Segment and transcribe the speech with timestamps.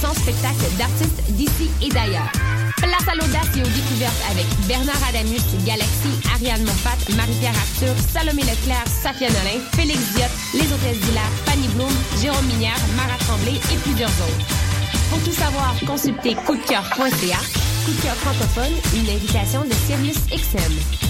[0.00, 2.30] 200 spectacles d'artistes d'ici et d'ailleurs.
[2.78, 8.42] Place à l'audace et aux découvertes avec Bernard Adamus, Galaxy, Ariane Monfat, Marie-Pierre Arthur, Salomé
[8.42, 13.76] Leclerc, Safia Nolin, Félix Diot, Les Hôtesses d'Hilaire, Fanny Bloom, Jérôme Minière, Mara Tremblay et
[13.82, 14.46] plusieurs autres.
[15.10, 17.38] Pour tout savoir, consultez coupdecoeur.ca,
[17.84, 21.09] Coup de cœur francophone, une invitation de Sirius XM.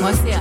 [0.00, 0.40] choc.ca.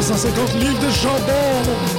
[0.00, 1.97] 150 livres de chambon.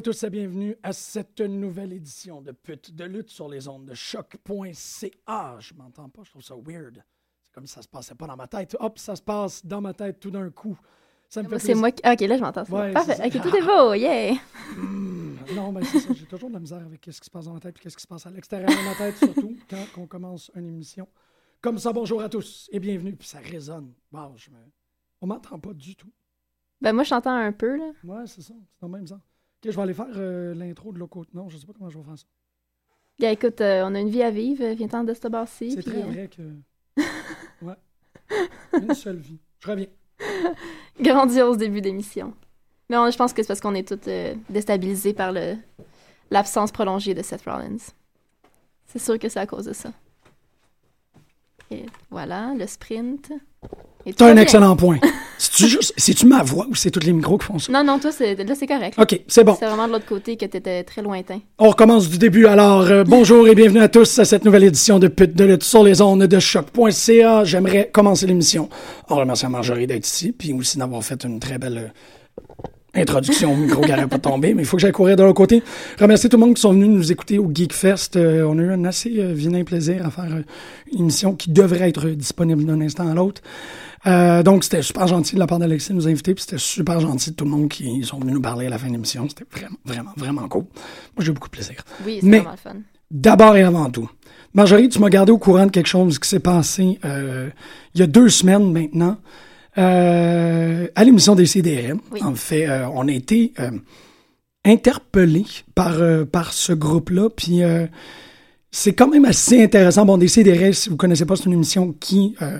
[0.00, 3.84] À tous et bienvenue à cette nouvelle édition de Pute de lutte sur les ondes
[3.84, 5.56] de choc.ca.
[5.58, 7.04] Je m'entends pas, je trouve ça weird.
[7.42, 8.74] C'est comme si ça se passait pas dans ma tête.
[8.80, 10.74] Hop, ça se passe dans ma tête tout d'un coup.
[11.28, 12.00] Ça me fait C'est moi qui.
[12.02, 12.64] ah, Ok, là, je m'entends.
[12.70, 12.94] Ouais.
[12.94, 13.18] Parfait.
[13.26, 14.36] Ok, tout est beau, yeah!
[14.74, 16.14] Hmm, Non, mais c'est ça.
[16.14, 17.96] J'ai toujours de la misère avec ce qui se passe dans ma tête et ce
[17.98, 21.06] qui se passe à l'extérieur de ma tête, surtout quand on commence une émission.
[21.60, 23.16] Comme ça, bonjour à tous et bienvenue.
[23.16, 23.92] Puis ça résonne.
[24.10, 24.56] Bon, je me...
[25.20, 26.10] On m'entend pas du tout.
[26.80, 27.90] Ben, moi, je t'entends un peu, là.
[28.02, 28.54] Ouais, c'est ça.
[28.54, 29.20] C'est dans le même sens.
[29.64, 32.04] Je vais aller faire euh, l'intro de l'autre Non, je sais pas comment je vais
[32.04, 32.24] faire ça.
[33.18, 34.64] Yeah, écoute, euh, on a une vie à vivre.
[34.74, 35.72] Viens-t'en de ce bas-ci.
[35.72, 37.02] C'est puis, très euh, vrai que.
[37.62, 37.74] Ouais.
[38.80, 39.38] Une seule vie.
[39.58, 39.86] Je reviens.
[41.00, 42.32] Grandiose début d'émission.
[42.88, 45.56] Mais on- je pense que c'est parce qu'on est tous euh, déstabilisés par le
[46.30, 47.76] l'absence prolongée de Seth Rollins.
[48.86, 49.92] C'est sûr que c'est à cause de ça.
[51.70, 53.32] Et voilà, le sprint.
[54.18, 54.98] Va un excellent point.
[55.42, 55.94] C'est-tu juste.
[55.96, 57.72] C'est-tu ma voix ou c'est tous les micros qui font ça?
[57.72, 58.98] Non, non, toi, c'est- là, c'est correct.
[58.98, 59.02] là.
[59.04, 59.56] Ok, c'est bon.
[59.58, 61.40] C'est vraiment de l'autre côté que t'étais très lointain.
[61.58, 62.44] On recommence du début.
[62.44, 65.62] Alors, euh, bonjour et bienvenue à tous à cette nouvelle édition de Pute de lutte
[65.64, 67.44] sur les ondes de choc.ca.
[67.44, 68.68] J'aimerais commencer l'émission
[69.08, 71.88] en remerciant Marjorie d'être ici, puis aussi d'avoir fait une très belle euh,
[72.94, 75.34] introduction au micro qui pas de tomber, mais il faut que j'aille courir de l'autre
[75.36, 75.62] côté.
[75.98, 78.16] Remercier tout le monde qui sont venus nous écouter au Geek Fest.
[78.16, 80.42] Euh, on a eu un assez euh, vilain plaisir à faire euh,
[80.92, 83.42] une émission qui devrait être disponible d'un instant à l'autre.
[84.06, 87.00] Euh, donc, c'était super gentil de la part d'Alexis de nous inviter, puis c'était super
[87.00, 89.28] gentil de tout le monde qui sont venus nous parler à la fin de l'émission.
[89.28, 90.62] C'était vraiment, vraiment, vraiment cool.
[91.16, 91.76] Moi, j'ai eu beaucoup de plaisir.
[92.06, 92.76] Oui, c'est Mais- vraiment fun.
[93.10, 94.08] D'abord et avant tout,
[94.54, 97.50] Marjorie, tu m'as gardé au courant de quelque chose qui s'est passé euh,
[97.94, 99.16] il y a deux semaines maintenant
[99.78, 101.98] euh, à l'émission des CDM.
[102.12, 102.20] Oui.
[102.22, 103.70] En fait, euh, on a été euh,
[104.64, 107.60] interpellés par, euh, par ce groupe-là, puis
[108.70, 110.04] c'est quand même assez intéressant.
[110.04, 112.34] Bon, des CDR, si vous connaissez pas, c'est une émission qui...
[112.40, 112.58] a,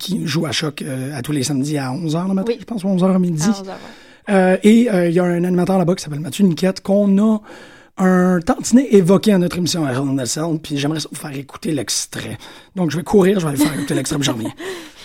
[0.00, 0.82] qui joue à choc
[1.14, 2.56] à tous les samedis à 11h le matin, Oui.
[2.58, 3.42] je pense, ou 11h à midi.
[3.44, 4.34] À 11 heures, ouais.
[4.34, 7.38] Euh, et il y a un animateur là-bas qui s'appelle Mathieu Niquette qu'on a
[7.98, 12.36] un tantinet évoqué à notre émission à Sound, puis j'aimerais vous faire écouter l'extrait.
[12.74, 14.52] Donc je vais courir, je vais aller faire écouter l'extrait, puis je reviens.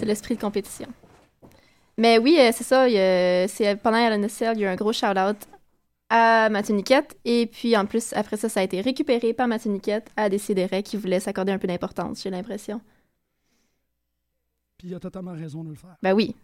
[0.00, 0.88] C'est l'esprit de compétition.
[1.98, 2.86] Mais oui, euh, c'est ça.
[3.48, 5.36] c'est pendant la NSL, il y a eu un gros shout-out
[6.08, 7.18] à Mathieu Niquette.
[7.26, 10.82] Et puis, en plus, après ça, ça a été récupéré par Mathieu Niquette à Décideret
[10.82, 12.80] qui voulait s'accorder un peu d'importance, j'ai l'impression.
[14.78, 15.98] Puis il a totalement raison de le faire.
[16.02, 16.34] Ben oui.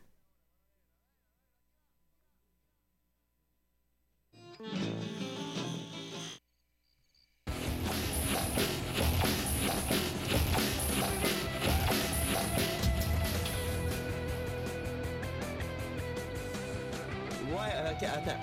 [18.05, 18.39] Attends.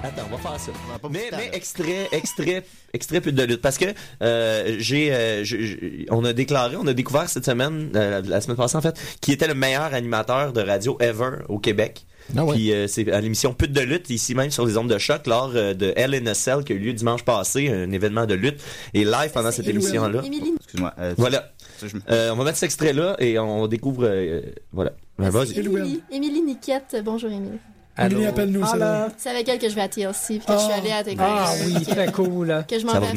[0.00, 0.70] Attends, on va faire ça.
[1.10, 3.60] Mais, mais extrait, extrait, extrait pute de lutte.
[3.60, 3.86] Parce que
[4.22, 5.44] euh, j'ai, euh,
[6.10, 9.32] on a déclaré, on a découvert cette semaine, euh, la semaine passée en fait, qui
[9.32, 12.06] était le meilleur animateur de radio ever au Québec.
[12.36, 12.54] Ah ouais.
[12.54, 15.26] Puis euh, c'est à l'émission Pute de lutte, ici même sur les ondes de choc,
[15.26, 18.60] lors euh, de LNSL qui a eu lieu dimanche passé, un événement de lutte,
[18.94, 20.22] et live pendant cette émission-là.
[20.24, 20.94] Excuse-moi.
[21.00, 21.50] euh, Voilà.
[22.08, 24.04] Euh, on va mettre cet extrait-là et on découvre.
[24.04, 24.42] euh,
[24.72, 24.92] voilà.
[25.18, 25.30] Ben,
[26.12, 26.94] Émilie Niquette.
[27.04, 27.58] Bonjour, Émilie.
[28.06, 28.60] Émilie, appelle-nous.
[28.64, 28.76] Ah ça.
[28.76, 29.08] là.
[29.16, 31.16] C'est avec elle que je vais à TLC, puis que je suis allée à TKS.
[31.20, 32.64] Ah oui, très cool.
[32.68, 33.10] que je m'en vais à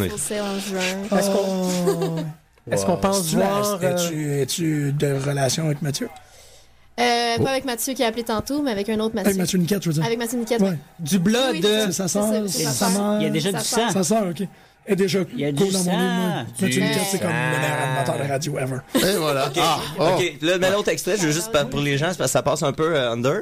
[0.44, 1.18] en juin.
[1.18, 2.18] Est-ce qu'on
[2.68, 2.72] Oh.
[2.72, 3.80] est-ce qu'on pense voir...
[3.84, 6.08] euh, Es-tu, es-tu de relation avec Mathieu?
[7.00, 9.30] Euh, Pas avec Mathieu qui a appelé tantôt, mais avec un autre Mathieu.
[9.30, 10.06] Avec Mathieu Niquette, je veux dire?
[10.06, 10.62] Avec Mathieu Niquette.
[10.62, 10.78] Ouais.
[11.00, 11.68] du blood Oui, de...
[11.88, 13.18] C'est sa sœur, sa mère.
[13.20, 13.76] Il y a déjà Ça du sent.
[13.76, 13.90] sang.
[13.92, 14.42] Sa sœur, ok.
[14.86, 16.46] Elle est déjà Il y a cool du dans mon sang.
[16.62, 18.78] Mathieu Niquette, c'est comme le meilleur animateur de radio ever.
[18.96, 19.52] Et voilà.
[19.60, 20.04] Ah, oh.
[20.16, 22.34] Ok, là, mais l'autre extrait, je veux juste pa- pour les gens, c'est parce que
[22.34, 23.42] ça passe un peu euh, under.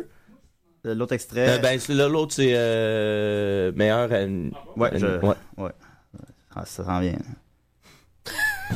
[0.86, 1.50] Euh, L'autre extrait.
[1.50, 4.10] Euh, ben, l'autre, c'est euh, meilleur.
[4.12, 5.06] euh, ouais, je...
[5.26, 5.36] ouais.
[5.58, 5.72] ouais.
[6.56, 7.18] Ah, ça s'en vient.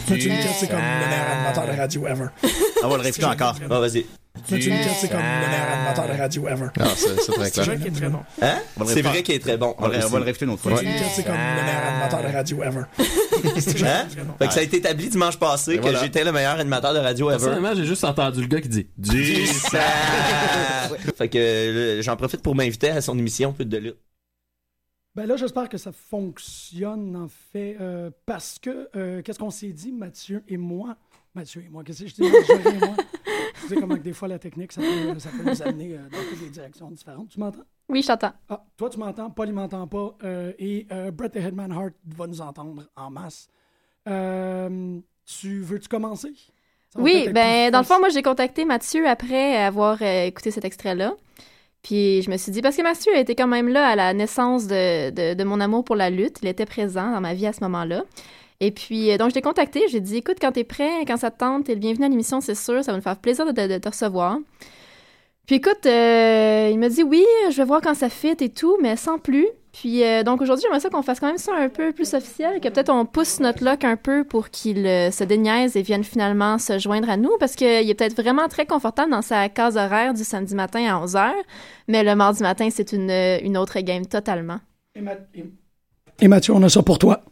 [0.10, 2.26] Mathieu Niquette, c'est comme le meilleur animateur de radio ever.
[2.84, 3.56] On va le répéter encore.
[3.70, 4.06] Ah, vas-y.
[4.52, 6.68] Mathieu Niquette, c'est comme le meilleur animateur de radio ever.
[6.80, 8.20] Ah, c'est vrai qu'il est très bon.
[8.42, 8.56] Hein?
[8.78, 9.76] On va le C'est vrai qu'il est très bon.
[9.78, 10.16] On va, le- aussi.
[10.18, 10.72] répéter une autre fois.
[10.72, 12.82] Mathieu Niquette, c'est comme le meilleur animateur de radio ever.
[13.86, 14.08] Hein?
[14.40, 17.30] Fait que ça a été établi dimanche passé que j'étais le meilleur animateur de radio
[17.30, 17.38] ever.
[17.40, 19.46] Personnellement, j'ai juste entendu le gars qui dit Du
[21.18, 23.98] fait que euh, j'en profite pour m'inviter à son émission Pute de lutte.
[25.16, 29.68] Ben là, j'espère que ça fonctionne, en fait, euh, parce que, euh, qu'est-ce qu'on s'est
[29.72, 30.96] dit, Mathieu et moi?
[31.36, 32.22] Mathieu et moi, qu'est-ce que je dis?
[32.22, 32.96] Marjorie et moi?
[33.62, 36.10] Tu sais comment que des fois la technique, ça peut, ça peut nous amener euh,
[36.12, 37.30] dans toutes les directions différentes.
[37.30, 37.64] Tu m'entends?
[37.88, 38.34] Oui, je t'entends.
[38.50, 41.94] Ah, toi, tu m'entends, Paul, il m'entend pas, euh, et euh, Brett the Headman Hart
[42.06, 43.48] va nous entendre en masse.
[44.06, 46.34] Tu veux-tu commencer?
[46.90, 51.16] Ça Oui, ben dans le fond, moi j'ai contacté Mathieu après avoir écouté cet extrait-là.
[51.84, 54.68] Puis je me suis dit, parce que Mathieu était quand même là à la naissance
[54.68, 57.54] de, de, de mon amour pour la lutte, il était présent dans ma vie à
[57.54, 58.04] ce moment-là.
[58.64, 61.32] Et puis, euh, donc je l'ai contacté, j'ai dit, écoute, quand t'es prêt, quand ça
[61.32, 63.78] te tente, t'es le bienvenu à l'émission, c'est sûr, ça va me faire plaisir de,
[63.78, 64.38] te recevoir.
[65.46, 68.78] Puis écoute, euh, il m'a dit, oui, je vais voir quand ça fit et tout,
[68.82, 69.48] mais sans plus.
[69.74, 72.62] Puis euh, donc aujourd'hui, j'aimerais ça qu'on fasse quand même ça un peu plus officiel,
[72.62, 76.58] que peut-être on pousse notre lock un peu pour qu'il se déniaise et vienne finalement
[76.58, 80.14] se joindre à nous, parce qu'il est peut-être vraiment très confortable dans sa case horaire
[80.14, 81.32] du samedi matin à 11h,
[81.90, 84.60] mais le mardi matin, c'est une, autre game totalement.
[86.22, 87.26] Et Mathieu, on a ça pour toi.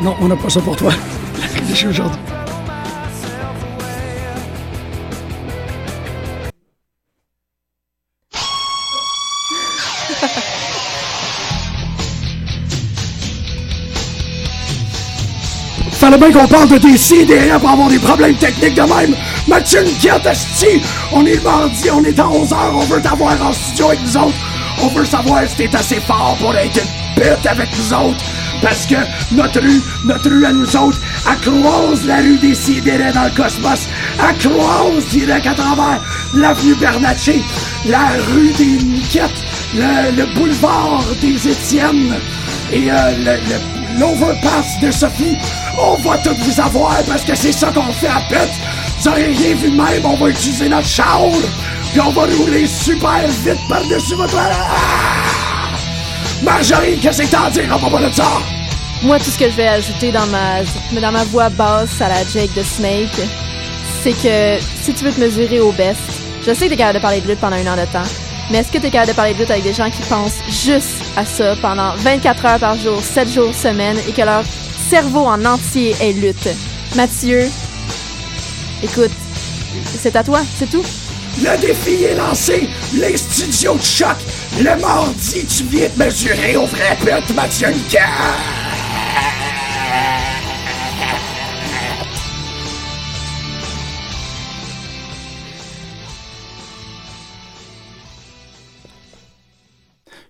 [0.00, 0.92] Non, on n'a pas ça pour toi.
[1.68, 2.20] Je suis aujourd'hui.
[15.92, 19.16] Fallait bien qu'on parle de DCDR pour avoir des problèmes techniques de même.
[19.48, 20.80] Mathieu Niquette, esti,
[21.12, 24.16] on est le mardi, on est à 11h, on veut t'avoir en studio avec nous
[24.16, 24.36] autres.
[24.80, 28.24] On veut savoir si t'es assez fort pour être une pute avec nous autres.
[28.62, 28.96] Parce que
[29.32, 30.98] notre rue, notre rue à nous autres,
[31.30, 33.88] elle croise la rue des Sidérés dans le cosmos.
[34.18, 36.00] Elle croise direct à travers
[36.34, 37.42] l'avenue Bernatchez,
[37.86, 42.14] la rue des Niquettes, le, le boulevard des Étiennes
[42.72, 43.38] et euh,
[43.98, 45.36] l'overpass de Sophie.
[45.78, 48.60] On va tout vous avoir parce que c'est ça qu'on fait à pute.
[49.00, 51.20] Vous aurez rien vu de même, on va utiliser notre char.
[51.92, 54.36] Puis on va rouler super vite par-dessus votre...
[54.36, 55.47] Ah!
[56.42, 58.24] Marjorie, que t'as à dire à propos de ça?
[59.02, 60.62] Moi, tout ce que je vais ajouter dans ma,
[61.00, 63.20] dans ma voix basse à la Jake de Snake,
[64.02, 66.00] c'est que si tu veux te mesurer au best,
[66.46, 68.08] je sais que t'es capable de parler de lutte pendant une heure de temps,
[68.50, 71.02] mais est-ce que t'es capable de parler de lutte avec des gens qui pensent juste
[71.16, 74.44] à ça pendant 24 heures par jour, 7 jours semaine, et que leur
[74.88, 76.48] cerveau en entier est lutte?
[76.94, 77.50] Mathieu,
[78.82, 79.10] écoute,
[79.98, 80.84] c'est à toi, c'est tout.
[81.40, 82.68] Le défi est lancé.
[82.94, 84.16] Les studios de choc.
[84.58, 87.68] Le mardi, tu viens te mesurer au vrai pute, Mathieu.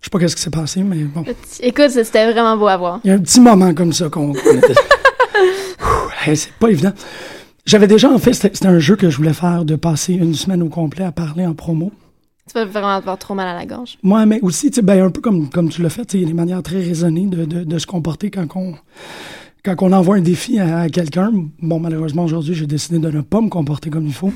[0.00, 1.24] Je sais pas qu'est-ce qui s'est passé, mais bon.
[1.60, 3.00] Écoute, c'était vraiment beau à voir.
[3.04, 4.34] Il y a un petit moment comme ça qu'on.
[6.26, 6.92] hey, c'est pas évident.
[7.68, 10.62] J'avais déjà, en fait, c'était un jeu que je voulais faire de passer une semaine
[10.62, 11.92] au complet à parler en promo.
[12.46, 13.98] Tu vas vraiment avoir trop mal à la gorge.
[14.02, 16.32] Moi, mais aussi, ben, un peu comme, comme tu l'as fait, il y a des
[16.32, 18.72] manières très raisonnées de, de, de se comporter quand on,
[19.62, 21.30] quand on envoie un défi à, à quelqu'un.
[21.60, 24.32] Bon, malheureusement, aujourd'hui, j'ai décidé de ne pas me comporter comme il faut.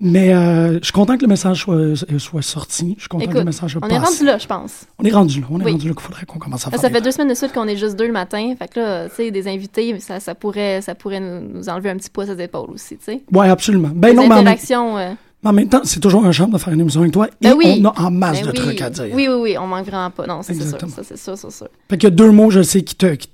[0.00, 2.94] Mais euh, je suis content que le message soit, soit sorti.
[2.96, 4.04] Je suis content que le message soit on est passé.
[4.18, 4.84] rendu là, je pense.
[4.98, 5.46] On est rendu là.
[5.50, 5.72] On est Oui.
[5.72, 7.66] rendu là qu'il faudrait qu'on commence à faire Ça fait deux semaines de suite qu'on
[7.66, 8.54] est juste deux le matin.
[8.58, 11.96] Fait que là, tu sais, des invités, ça, ça pourrait, ça pourrait nous enlever un
[11.96, 13.22] petit poids sur les épaules aussi, tu sais.
[13.32, 13.90] Ouais, absolument.
[13.92, 15.10] Ben non, mais en euh,
[15.42, 17.26] Mais en même temps, c'est toujours un charme de faire une émission avec toi.
[17.40, 17.80] Ben et oui.
[17.82, 18.54] on a en masse Ben de oui.
[18.56, 19.06] trucs à dire.
[19.12, 20.26] Oui, oui, oui, on manque vraiment pas.
[20.26, 20.78] Non, c'est sûr.
[20.78, 21.68] Ça, c'est sûr, c'est sûr.
[21.90, 23.28] Fait qu'il y a deux mots, je sais, qui te, qui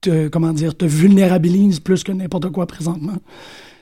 [0.00, 3.14] te- comment dire, te vulnérabilisent plus que n'importe quoi présentement.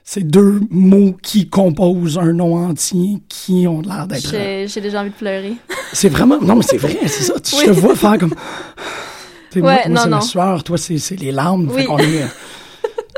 [0.04, 4.28] C'est deux mots qui composent un nom entier qui ont l'air d'être.
[4.30, 5.54] J'ai j'ai déjà envie de pleurer.
[5.92, 6.40] C'est vraiment.
[6.40, 7.35] Non, mais c'est vrai, c'est ça.
[7.40, 7.61] Tu- Oui.
[7.62, 8.35] Je te vois faire comme.
[9.56, 11.68] Moi, Ouais, moi, non, c'est la sueur, toi, c'est c'est les larmes.
[11.71, 11.82] Oui.
[11.82, 12.23] Fait qu'on est.
[12.23, 12.26] euh,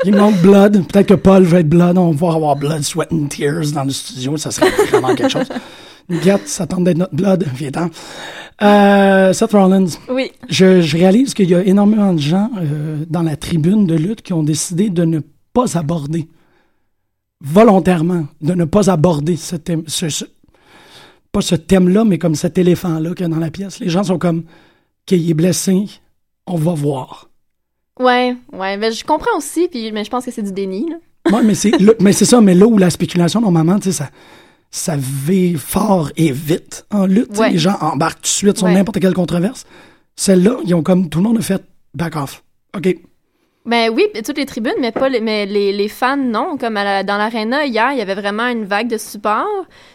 [0.03, 0.85] Il manque Blood.
[0.85, 1.97] Peut-être que Paul va être Blood.
[1.97, 4.35] On va avoir Blood, Sweat and Tears dans le studio.
[4.35, 5.47] Ça serait vraiment quelque chose.
[6.09, 7.45] Gat, ça tente d'être notre Blood.
[7.55, 7.89] Viens-t'en.
[8.61, 9.85] Euh, Seth Rollins.
[10.09, 10.29] Oui.
[10.49, 14.21] Je, je réalise qu'il y a énormément de gens euh, dans la tribune de lutte
[14.21, 15.19] qui ont décidé de ne
[15.53, 16.27] pas aborder,
[17.41, 20.25] volontairement, de ne pas aborder ce thème, ce, ce-
[21.31, 23.79] pas ce thème-là, mais comme cet éléphant-là qu'il y a dans la pièce.
[23.79, 24.43] Les gens sont comme,
[25.05, 25.85] qu'il est blessé,
[26.47, 27.29] on va voir.
[27.99, 28.77] Ouais, ouais.
[28.77, 30.89] Mais je comprends aussi, puis, mais je pense que c'est du déni.
[30.89, 30.97] Là.
[31.37, 33.91] Ouais, mais c'est là- mais c'est ça, mais là où la spéculation, normalement, tu sais,
[33.91, 34.09] ça,
[34.71, 37.37] ça vit fort et vite en lutte.
[37.37, 37.51] Ouais.
[37.51, 38.73] Les gens embarquent tout de suite sur Ouais.
[38.73, 39.65] n'importe quelle controverse.
[40.15, 41.63] Celle-là, ils ont comme, tout le monde a fait
[41.93, 42.43] back off.
[42.75, 42.95] OK.
[43.65, 46.55] Ben oui, toutes les tribunes, mais pas les, mais les, les fans, non.
[46.55, 49.47] Comme à la- dans l'aréna, hier, il y avait vraiment une vague de support.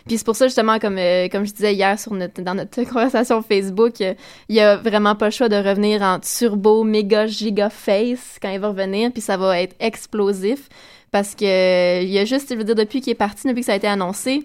[0.09, 2.83] Puis c'est pour ça, justement, comme, euh, comme je disais hier sur notre, dans notre
[2.93, 4.15] conversation Facebook, euh,
[4.49, 8.51] il y a vraiment pas le choix de revenir en turbo, méga, giga face quand
[8.51, 9.13] il va revenir.
[9.13, 10.69] Puis ça va être explosif.
[11.13, 13.61] Parce que euh, il y a juste, je veux dire, depuis qu'il est parti, depuis
[13.61, 14.45] que ça a été annoncé,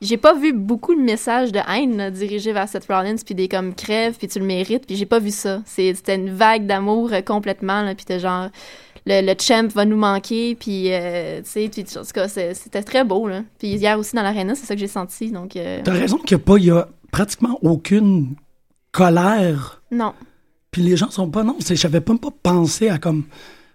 [0.00, 3.48] j'ai pas vu beaucoup de messages de haine là, dirigés vers Seth Rollins, puis des
[3.48, 5.62] comme crève, puis tu le mérites, puis j'ai pas vu ça.
[5.66, 8.48] C'était une vague d'amour euh, complètement, là, puis t'es genre,
[9.06, 13.04] le, le champ va nous manquer, puis euh, tu sais, en tout cas, c'était très
[13.04, 13.42] beau, là.
[13.58, 15.56] Puis hier aussi dans l'aréna, c'est ça que j'ai senti, donc...
[15.56, 18.36] euh, T'as raison qu'il n'y a pas, il y a pratiquement aucune
[18.92, 19.82] colère.
[19.90, 20.14] non.
[20.70, 23.24] Puis les gens sont pas, non, j'avais même pas pensé à comme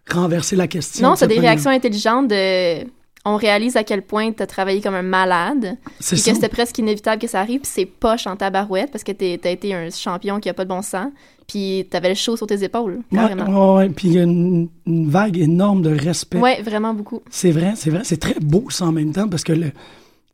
[0.10, 1.08] renverser la question.
[1.10, 1.52] Non, c'est des manière.
[1.52, 2.84] réactions intelligentes de...
[3.26, 7.22] On réalise à quel point t'as travaillé comme un malade, C'est que c'était presque inévitable
[7.22, 10.50] que ça arrive, puis c'est poche en tabarouette, parce que t'as été un champion qui
[10.50, 11.08] a pas de bon sens,
[11.48, 13.76] puis t'avais le chaud sur tes épaules, carrément.
[13.78, 13.90] ouais, ouais.
[13.90, 16.38] Puis il y a une, une vague énorme de respect.
[16.40, 17.22] Ouais, vraiment beaucoup.
[17.30, 18.02] C'est vrai, c'est vrai.
[18.04, 19.74] C'est très beau ça en même temps parce que le, tu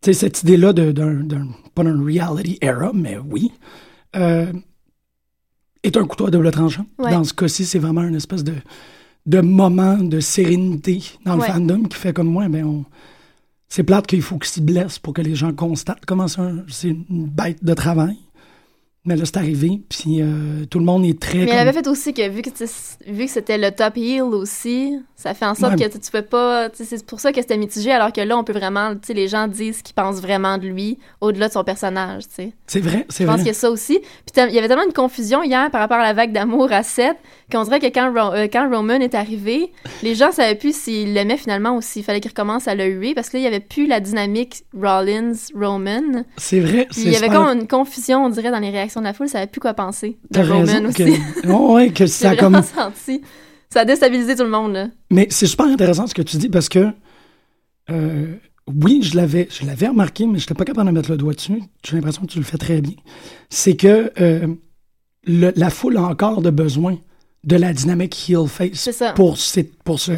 [0.01, 3.51] sais, cette idée-là de- d'un, d'un- pas d'un reality era, mais oui,
[4.15, 4.51] euh,
[5.83, 6.85] est un couteau à double tranchant.
[6.97, 7.11] Ouais.
[7.11, 8.53] Dans ce cas-ci, c'est vraiment une espèce de,
[9.25, 11.47] de moment de sérénité dans le Ouais.
[11.47, 12.85] fandom qui fait comme moi, ben on.
[13.67, 16.63] C'est plate qu'il faut qu'ils s'y blessent pour que les gens constatent comment c'est, un-
[16.67, 18.17] c'est une bête de travail.
[19.05, 21.37] Mais là, c'est arrivé, puis euh, tout le monde est très.
[21.39, 22.49] Mais comme- elle avait fait aussi que vu que,
[23.09, 25.89] vu que c'était le top heel aussi, ça fait en sorte Ouais.
[25.89, 26.67] que tu- peux pas.
[26.73, 28.93] C'est pour ça que c'était mitigé, alors que là, on peut vraiment.
[29.07, 32.53] Les gens disent ce qu'ils pensent vraiment de lui, au-delà de son personnage, tu sais.
[32.67, 33.43] C'est vrai, c'est Je pense vrai.
[33.43, 33.99] qu'il y a ça aussi.
[33.99, 36.83] Puis il y avait tellement de confusion hier par rapport à la vague d'amour à
[36.83, 37.17] Seth
[37.51, 39.71] qu'on dirait que quand, Ro- euh, quand Roman est arrivé,
[40.03, 43.13] les gens savaient plus s'ils l'aimaient finalement ou s'il fallait qu'il recommence à le huer
[43.13, 46.23] parce que là, il y avait plus la dynamique Rollins-Roman.
[46.37, 46.87] C'est vrai.
[46.97, 49.27] Il y avait comme une confusion, on dirait, dans les réactions de la foule.
[49.27, 51.03] Ça savait plus quoi penser de Roman raison aussi.
[51.05, 52.61] que, Oh, ouais, que ça comme.
[53.71, 54.87] Ça a déstabilisé tout le monde, là.
[55.11, 56.87] Mais c'est super intéressant ce que tu dis parce que
[57.91, 58.35] euh,
[58.67, 61.33] oui, je l'avais, je l'avais remarqué, mais je n'étais pas capable de mettre le doigt
[61.33, 61.61] dessus.
[61.85, 62.93] J'ai l'impression que tu le fais très bien.
[63.49, 64.47] C'est que euh,
[65.25, 66.97] le- la foule a encore de besoin
[67.43, 69.37] de la dynamique heel face C'est pour,
[69.83, 70.11] pour se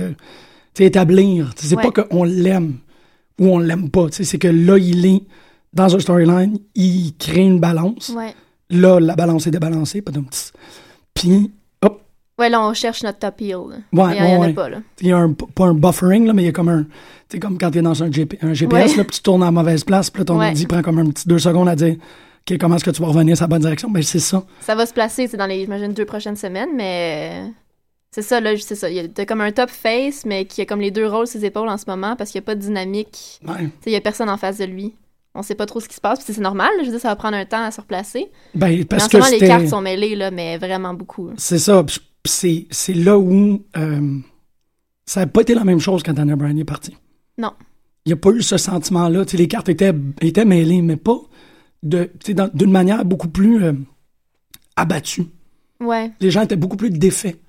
[0.80, 1.52] établir.
[1.56, 1.90] C'est Ouais.
[1.90, 2.76] pas qu'on l'aime
[3.40, 4.08] ou on l'aime pas.
[4.12, 5.22] C'est que là, il est
[5.74, 8.10] dans un storyline, il crée une balance.
[8.16, 8.34] Ouais.
[8.70, 10.02] Là, la balance est débalancée.
[10.02, 10.12] pas
[11.14, 11.52] Puis,
[11.82, 12.02] hop,
[12.40, 13.58] Ouais, là, on cherche notre top heel.
[13.70, 13.76] là.
[13.94, 14.54] Ouais, il il y en ouais, a ouais.
[14.54, 14.78] pas, là.
[15.02, 16.86] il y a un, pas un buffering, là, mais il y a comme un.
[17.30, 18.98] Sais, comme quand tu es dans un, GP un GPS, Ouais.
[18.98, 20.48] là, puis tu tournes à la mauvaise place, puis là, ton Ouais.
[20.48, 21.96] ordi prend comme un petit deux secondes à dire
[22.50, 23.90] OK, comment est-ce que tu vas revenir sur la bonne direction?
[23.90, 24.44] Ben, c'est ça.
[24.62, 27.44] Ça va se placer, c'est dans les, j'imagine, deux prochaines semaines, mais...
[28.14, 28.90] C'est ça, là, c'est ça.
[28.90, 31.40] Il y a comme un top face, mais qui a comme les deux rôles sur
[31.40, 33.40] ses épaules en ce moment parce qu'il n'y a pas de dynamique.
[33.48, 33.70] Ouais.
[33.86, 34.94] Il y a personne en face de lui.
[35.34, 36.68] On sait pas trop ce qui se passe, puis c'est normal.
[36.76, 38.30] là, Je veux dire, ça va prendre un temps à se replacer.
[38.54, 41.28] Ben, Mais parce en ce que moment, les cartes sont mêlées, là, mais vraiment beaucoup.
[41.30, 41.34] là.
[41.38, 41.86] C'est ça.
[42.26, 43.64] C'est, c'est là où.
[43.78, 44.18] euh,
[45.06, 46.98] ça n'a pas été la même chose quand Daniel Bryan est parti.
[47.38, 47.54] Non.
[48.06, 49.24] Il n'y a pas eu ce sentiment-là.
[49.32, 51.18] Les cartes étaient, étaient mêlées, mais pas
[51.84, 53.74] d'une manière beaucoup plus euh,
[54.76, 55.24] abattue.
[55.80, 56.12] Ouais.
[56.20, 57.40] les gens étaient beaucoup plus défaits.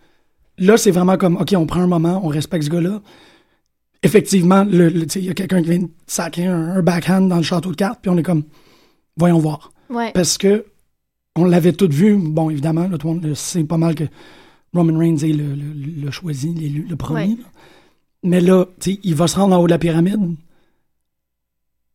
[0.58, 3.02] Là, c'est vraiment comme, OK, on prend un moment, on respecte ce gars-là.
[4.02, 7.42] Effectivement, le- il y a quelqu'un qui vient de sacrer un, un backhand dans le
[7.42, 8.44] château de cartes, puis on est comme,
[9.16, 9.72] voyons voir.
[9.90, 10.10] Ouais.
[10.12, 10.64] Parce que
[11.36, 14.04] on l'avait tout vu, bon, évidemment, là, tout le monde sait pas mal que
[14.74, 17.20] Roman Reigns est le, choisi, l'élu, le premier.
[17.20, 17.28] Ouais.
[17.38, 17.44] là.
[18.24, 20.36] Mais là, il va se rendre en haut de la pyramide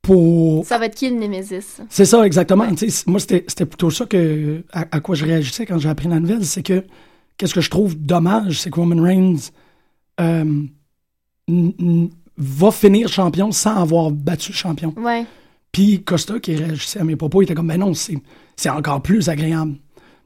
[0.08, 1.82] pour Ça va être qui le Némésis?
[1.90, 2.66] c'est ça, exactement.
[3.08, 6.20] Moi, c'était c'était plutôt ça que, à, à quoi je réagissais quand j'ai appris la
[6.20, 6.46] nouvelle.
[6.46, 6.84] C'est que,
[7.38, 9.52] qu'est-ce que je trouve dommage, c'est que Roman Reigns
[10.22, 10.64] euh,
[12.38, 14.94] va finir champion sans avoir battu champion.
[14.98, 15.26] Ouais.
[15.72, 18.18] Puis Costa, qui réagissait à mes propos, il était comme, ben non, c'est,
[18.56, 19.76] c'est encore plus agréable.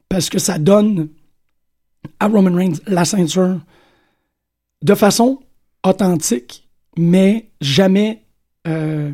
[0.08, 1.08] Parce que ça donne
[2.20, 3.60] à Roman Reigns la ceinture
[4.82, 5.40] de façon
[5.84, 8.22] authentique, mais jamais.
[8.68, 9.10] euh,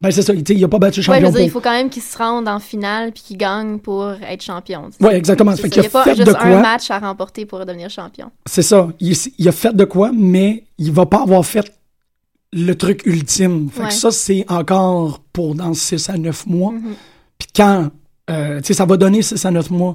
[0.00, 1.30] ben c'est ça, il a pas battu Ouais, champion.
[1.30, 4.42] dire, il faut quand même qu'il se rende en finale puis qu'il gagne pour être
[4.42, 4.90] champion.
[5.00, 5.54] Ouais, exactement.
[5.56, 6.60] Fait Il n'y a pas fait juste de un quoi.
[6.60, 8.30] match à remporter pour devenir champion.
[8.46, 8.88] C'est ça.
[9.00, 11.72] Il, il a fait de quoi, mais il va pas avoir fait
[12.52, 13.70] le truc ultime.
[13.70, 13.88] Fait Ouais.
[13.88, 16.72] que ça, c'est encore pour dans 6 à 9 mois.
[16.72, 16.94] Mhm.
[17.38, 17.88] Puis quand,
[18.30, 19.94] euh, tu sais, ça va donner 6 à 9 mois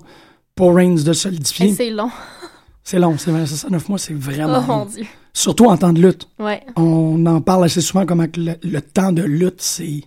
[0.53, 1.73] pour Reigns de solidifier.
[1.73, 2.09] C'est long.
[2.83, 3.45] C'est long, c'est vrai.
[3.45, 4.85] 6 à 9 mois, c'est vraiment Oh mon long.
[4.85, 5.05] Dieu.
[5.33, 6.27] Surtout en temps de lutte.
[6.37, 6.61] Ouais.
[6.75, 10.01] On en parle assez souvent comment le, le temps de lutte, c'est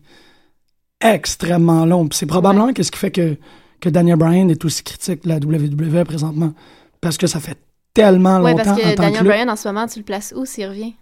[1.01, 2.09] extrêmement long.
[2.13, 3.37] C'est probablement qu'est-ce qui fait que,
[3.81, 6.53] que Daniel Bryan est aussi critique de la WWE présentement.
[7.01, 7.59] Parce que ça fait
[7.95, 9.25] tellement Ouais, longtemps parce en que tant Daniel.
[9.25, 10.95] Bryan, en ce moment, tu le places où s'il revient?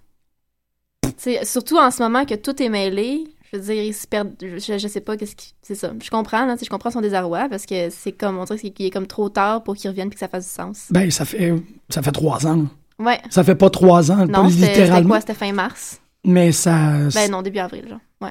[1.44, 3.24] Surtout en ce moment que tout est mêlé,
[3.54, 4.32] je veux dire, il se perd.
[4.40, 5.54] Je, je sais pas qu'est-ce qui.
[5.62, 5.92] C'est ça.
[6.02, 8.38] Je comprends, là, je comprends son désarroi parce que c'est comme.
[8.38, 10.52] On dirait qu'il est comme trop tard pour qu'il revienne puis que ça fasse du
[10.52, 10.86] sens.
[10.90, 11.54] Ben, ça fait,
[11.88, 12.66] ça fait trois ans.
[12.98, 13.20] Ouais.
[13.30, 15.08] Ça fait pas trois ans, Non, pas littéralement.
[15.10, 15.20] quoi?
[15.20, 16.00] C'était fin mars?
[16.24, 17.08] mais ça.
[17.14, 17.98] Ben non, début avril, genre.
[18.20, 18.30] Ouais.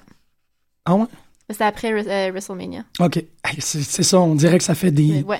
[0.85, 1.05] Ah ouais?
[1.49, 2.83] C'était après euh, WrestleMania.
[2.99, 3.23] OK.
[3.59, 5.39] C'est ça, on dirait que ça fait des, Ouais.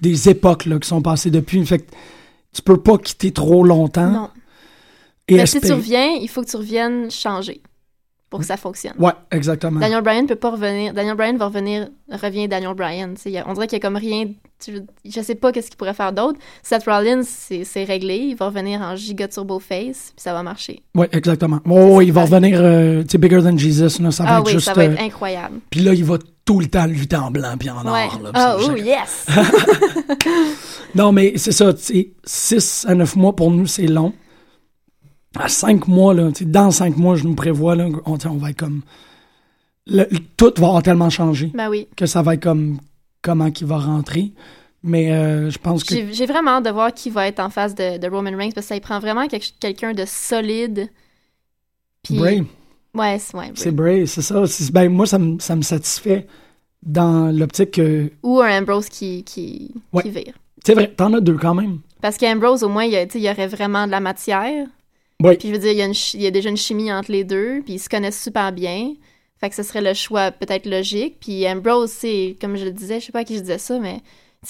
[0.00, 1.64] des époques là, qui sont passées depuis.
[1.66, 1.90] Fait que
[2.52, 4.10] tu peux pas quitter trop longtemps.
[4.10, 4.30] Non.
[5.28, 7.62] Et Mais si tu reviens, il faut que tu reviennes changer
[8.32, 8.94] pour que ça fonctionne.
[8.98, 9.78] Ouais, exactement.
[9.78, 10.94] Daniel Bryan peut pas revenir.
[10.94, 13.12] Daniel Bryan va revenir, revient Daniel Bryan.
[13.46, 14.24] On dirait qu'il y a comme rien.
[14.64, 16.38] tu- je sais pas qu'est-ce qu'il pourrait faire d'autre.
[16.62, 18.14] Seth Rollins, c'est réglé.
[18.16, 20.82] Il va revenir en giga turbo face, puis ça va marcher.
[20.94, 21.60] Ouais, exactement.
[21.68, 24.00] Oh, il va revenir, euh, tu sais, bigger than Jesus.
[24.02, 24.64] Là, ça va ah être oui, juste.
[24.66, 25.58] ça va être euh, incroyable.
[25.68, 28.08] Puis là, il va tout le temps lutter en blanc puis en Ouais.
[28.14, 28.20] or.
[28.22, 29.26] Là, Ah oh yes.
[30.94, 34.12] Non, mais c'est ça, tu sais, 6 à 9 mois pour nous, c'est long.
[35.38, 38.58] À 5 mois, là, dans 5 mois, je nous prévois, là, on, on va être
[38.58, 38.82] comme.
[39.86, 41.88] le- tout va avoir tellement changé ben oui.
[41.96, 42.78] que ça va être comme
[43.22, 44.32] comment qu'il va rentrer.
[44.82, 45.94] Mais euh, je pense que.
[46.12, 48.66] J'ai vraiment hâte de voir qui va être en face de, de Roman Reigns parce
[48.66, 50.88] que ça y prend vraiment quelque- quelqu'un de solide.
[52.02, 52.42] Puis- Bray,
[52.94, 53.52] Ouais, c'est ouais, Bray.
[53.54, 54.42] c'est Bray, c'est ça.
[54.72, 56.26] Ben, moi, ça me, ça me satisfait
[56.82, 58.10] dans l'optique que.
[58.22, 60.02] Ou un Ambrose qui, qui, Ouais.
[60.02, 60.34] qui vire.
[60.66, 61.78] C'est vrai, t'en as deux quand même.
[62.02, 64.00] Parce qu'Ambrose, au moins, il y, a- tu sais, il y aurait vraiment de la
[64.00, 64.66] matière.
[65.28, 65.36] Oui.
[65.36, 66.92] Puis je veux dire, il y, a une chi- il y a déjà une chimie
[66.92, 68.92] entre les deux, puis ils se connaissent super bien.
[69.40, 71.16] Fait que ce serait le choix peut-être logique.
[71.20, 73.78] Puis Ambrose, c'est, comme je le disais, je sais pas à qui je disais ça,
[73.80, 74.00] mais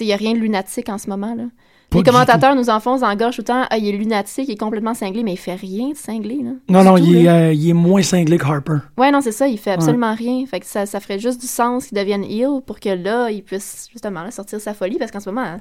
[0.00, 1.44] il y a rien de lunatique en ce moment, là.
[1.90, 3.64] Pas les commentateurs nous enfoncent la gorge tout le temps.
[3.68, 6.52] Ah, il est lunatique, il est complètement cinglé, mais il fait rien de cinglé, là.
[6.70, 8.78] Non, non, tout, il est, euh, il est moins cinglé que Harper.
[8.96, 10.46] Ouais, non, c'est ça, il fait absolument rien.
[10.46, 13.42] Fait que ça, ça ferait juste du sens qu'il devienne heel pour que là, il
[13.42, 15.58] puisse justement là, sortir sa folie, parce qu'en ce moment,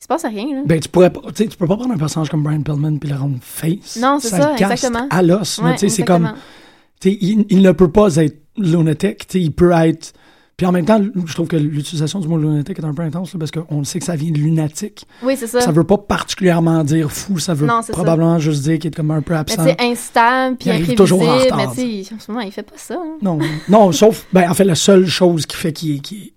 [0.00, 0.62] il se passe rien, là.
[0.64, 3.16] Ben, tu pourrais pas, tu peux pas prendre un personnage comme Brian Pillman puis le
[3.16, 3.98] rendre face.
[4.00, 5.06] Non, c'est ça, le casse exactement.
[5.10, 5.58] à l'os.
[5.58, 6.32] Ouais, c'est comme,
[7.04, 10.12] il, il ne peut pas être lunatique, il peut être.
[10.56, 13.32] Puis en même temps, je trouve que l'utilisation du mot lunatique est un peu intense
[13.32, 15.06] là, parce qu'on sait que ça vient de lunatique.
[15.22, 15.60] Oui, c'est ça.
[15.62, 17.92] Ça veut pas particulièrement dire fou, ça veut Non, ça.
[17.94, 19.64] probablement juste dire qu'il est comme un peu Mais absent.
[19.64, 20.96] tu sais, instable, puis Il arrive imprévisible.
[20.96, 21.58] toujours en retard.
[21.76, 22.94] Mais tu en ce moment, il fait pas ça.
[22.94, 23.16] hein.
[23.22, 23.38] Non,
[23.70, 26.32] non, sauf, ben, en fait, la seule chose qui fait qu'il est, qui est,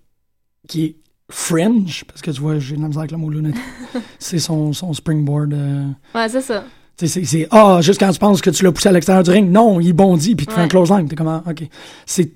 [0.68, 0.96] qui est
[1.34, 3.60] fringe, parce que tu vois, j'ai de la misère avec le mot lunatique,
[4.18, 5.52] c'est son, son springboard.
[5.52, 6.64] euh, Ouais, c'est ça.
[6.96, 9.50] C'est- c'est ah, juste quand tu penses que tu l'as poussé à l'extérieur du ring,
[9.50, 11.08] non, il bondit puis tu fais un close line.
[11.08, 11.64] T'es comment, ok.
[12.06, 12.30] C'est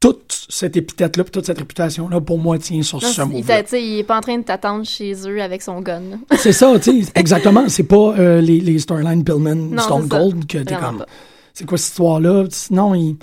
[0.00, 3.38] toute cette épithète-là, toute cette réputation-là, pour moi, tient sur Non, ce mot.
[3.38, 6.02] il est pas en train de t'attendre chez eux avec son gun.
[6.38, 7.68] C'est ça, tu sais, exactement.
[7.68, 10.18] C'est pas euh, les, les storylines Pillman, Non, Stone c'est ça.
[10.18, 11.04] Cold que t'es comme.
[11.52, 12.44] C'est quoi cette histoire-là?
[12.70, 13.16] Non, il,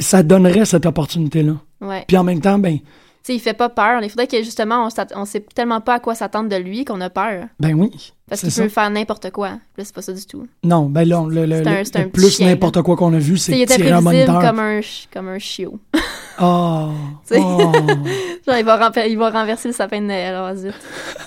[0.00, 1.56] ça- donnerait cette opportunité-là.
[1.80, 2.04] Ouais.
[2.06, 2.78] Puis en même temps, ben,
[3.24, 4.02] sais, il fait pas peur.
[4.02, 7.00] Il faudrait que justement, on, on sait tellement pas à quoi s'attendre de lui qu'on
[7.00, 7.46] a peur.
[7.58, 8.12] ben oui.
[8.28, 9.48] Parce qu'il peut faire n'importe quoi.
[9.50, 10.46] Là, c'est pas ça du tout.
[10.62, 13.90] Non, ben là, le, le, un- plus n'importe quoi qu'on a vu, c'est est tirer
[13.90, 14.40] un moniteur.
[14.40, 14.80] comme un,
[15.12, 15.78] comme un chiot.
[16.40, 16.88] Oh,
[17.24, 17.38] sais.
[17.38, 17.72] oh.
[18.46, 20.56] Genre, il va, il va renverser le sapin de Noël.
[20.56, 20.74] zut.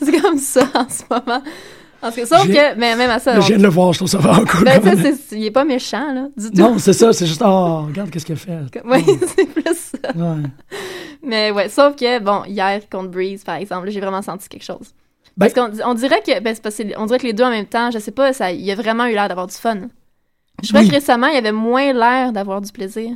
[0.02, 1.42] C'est comme ça en ce moment.
[2.02, 4.18] Sauf que, mais même à ça, on- je viens de le voir, je trouve ça
[4.20, 4.64] vraiment cool.
[4.64, 4.92] ben, ça,
[5.28, 6.58] c'est- il est pas méchant, là, du tout.
[6.62, 8.60] Non, c'est ça, c'est juste, oh, regarde qu'est-ce qu'elle fait.
[8.86, 9.04] Oui,
[9.36, 10.12] c'est plus ça.
[10.16, 10.44] Ouais.
[11.24, 14.94] Mais ouais, sauf que, bon, hier contre Breeze, par exemple, j'ai vraiment senti quelque chose.
[15.36, 17.66] Ben- Parce qu'on on dirait que, ben, parce on dirait que les deux en même
[17.66, 19.78] temps, je sais pas, ça, il a vraiment eu l'air d'avoir du fun.
[20.64, 20.88] Je Oui.
[20.88, 23.12] que récemment, il avait moins l'air d'avoir du plaisir.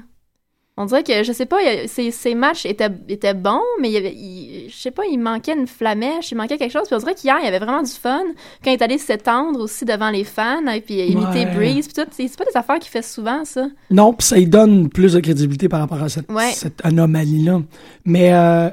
[0.82, 3.94] On dirait que, je sais pas, a- ses, ses matchs étaient, étaient bons, mais il
[3.94, 6.84] y avait, il- je sais pas, il manquait une flamèche, il manquait quelque chose.
[6.88, 8.24] Puis on dirait qu'hier, il y avait vraiment du fun.
[8.64, 11.56] Quand il est allé s'étendre aussi devant les fans, et puis imiter Ouais.
[11.56, 13.68] Breeze, puis tout, c'est pas des affaires qu'il fait souvent, ça.
[13.90, 16.52] Non, puis ça lui donne plus de crédibilité par rapport à cette, Ouais.
[16.54, 17.62] cette anomalie-là.
[18.06, 18.70] Mais euh,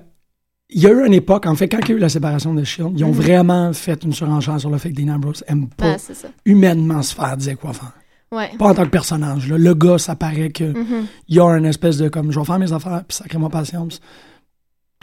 [0.71, 2.55] il y a eu une époque, en fait, quand il y a eu la séparation
[2.55, 3.15] de Shield, ils ont Mhm.
[3.15, 5.99] vraiment fait une surenchère sur le fait que Dean Ambrose aime pas Ben,
[6.45, 7.93] humainement se faire dire quoi faire.
[8.31, 8.51] Ouais.
[8.59, 9.49] Pas en tant que personnage.
[9.49, 9.57] là.
[9.59, 11.07] Le gars, ça paraît que Mhm.
[11.29, 14.01] il y a une espèce de comme je vais faire mes affaires puis sacrément patience.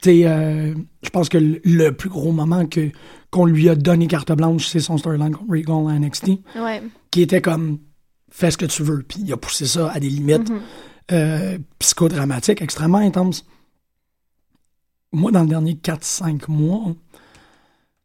[0.02, 2.92] Tu sais, euh, je pense que le, le plus gros moment que
[3.32, 6.84] qu'on lui a donné carte blanche, c'est son storyline contre Regal à NXT, Ouais.
[7.12, 7.80] qui était comme
[8.30, 10.60] fais ce que tu veux, puis il a poussé ça à des limites Mhm.
[11.14, 13.46] euh, psychodramatiques extrêmement intenses.
[15.12, 16.94] Moi, dans le dernier 4-5 mois,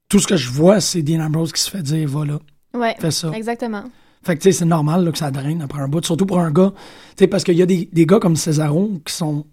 [0.09, 2.39] tout ce que je vois, c'est Dean Ambrose qui se fait dire va là,
[2.75, 2.95] Ouais.
[3.01, 3.31] fais ça.
[3.33, 3.85] Exactement.
[4.23, 6.41] Fait que, tu sais, c'est normal là, que ça draine après un bout, surtout pour
[6.41, 6.73] un gars.
[7.17, 9.47] Tu sais, parce qu'il y a des, des gars comme Cesaro qui sont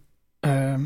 [0.45, 0.77] euh,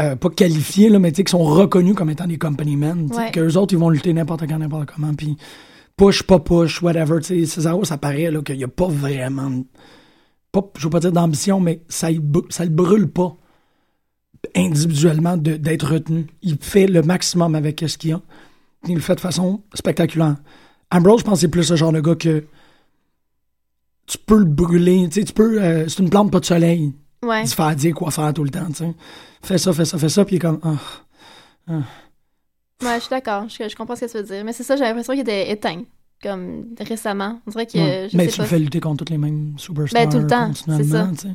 [0.00, 3.10] euh, pas qualifiés, là, mais tu sais, qui sont reconnus comme étant des company men.
[3.12, 3.30] Ouais.
[3.30, 5.12] qu'eux autres, ils vont lutter n'importe quand, n'importe comment.
[5.14, 5.36] Puis
[5.96, 7.20] push, pas push, whatever.
[7.20, 9.64] Tu sais, ça paraît qu'il n'y a pas vraiment.
[10.52, 12.08] Pas, je veux pas dire d'ambition, mais ça,
[12.48, 13.36] ça le brûle pas
[14.56, 16.26] individuellement d'être retenu.
[16.42, 18.22] Il fait le maximum avec ce qu'il a.
[18.88, 20.36] Il le fait de façon spectaculaire.
[20.92, 22.44] Ambrose, je pense c'est plus ce genre de gars que
[24.06, 25.06] tu peux le brûler.
[25.08, 25.62] Tu sais, tu peux.
[25.62, 26.92] euh, c'est une plante pas de soleil.
[27.22, 27.42] Ouais.
[27.42, 28.66] Il se fait dire quoi faire tout le temps.
[28.68, 28.94] Tu sais.
[29.42, 30.60] Fais ça, fais ça, fais ça, puis il est comme.
[30.62, 31.72] ah.
[32.82, 33.44] Ouais, je suis d'accord.
[33.48, 34.44] Je, je comprends ce que tu veux dire.
[34.44, 35.82] Mais c'est ça, j'ai l'impression qu'il était éteint.
[36.22, 37.40] Comme récemment.
[37.46, 37.78] On dirait que.
[37.78, 38.08] Ouais.
[38.10, 38.42] Je Mais sais tu pas.
[38.44, 40.02] le fais lutter contre tous les mêmes superstars.
[40.02, 41.08] Ben, tout le temps, c'est ça.
[41.18, 41.28] tu.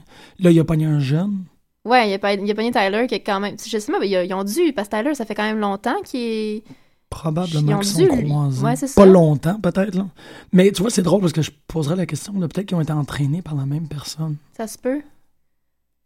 [0.43, 1.45] Là, il a pogné un jeune.
[1.85, 3.55] Ouais, il a, pas- il a pogné Tyler qui est quand même.
[3.63, 5.59] Je sais pas, mais ils, ils ont dû, parce que Tyler, ça fait quand même
[5.59, 6.63] longtemps qu'il est.
[7.19, 8.63] Probablement qu'ils sont croisés.
[8.63, 9.05] Ouais, c'est pas ça.
[9.05, 9.95] longtemps, peut-être.
[9.95, 10.05] là.
[10.51, 12.33] Mais tu vois, c'est drôle parce que je poserais la question.
[12.39, 14.35] là, Peut-être qu'ils ont été entraînés par la même personne.
[14.57, 15.01] Ça se peut.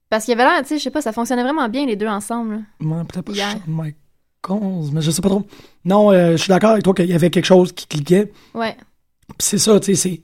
[0.10, 1.96] Parce qu'il y avait l'air, tu sais, je sais pas, ça fonctionnait vraiment bien les
[1.96, 2.64] deux ensemble.
[2.82, 2.88] là.
[2.98, 3.50] Ouais, peut-être pas Hier.
[3.52, 5.46] Shawn Michaels, mais je sais pas trop.
[5.86, 8.32] Non, euh, je suis d'accord avec toi qu'il y avait quelque chose qui cliquait.
[8.54, 8.76] Ouais.
[9.28, 10.22] Puis c'est ça, tu sais, c'est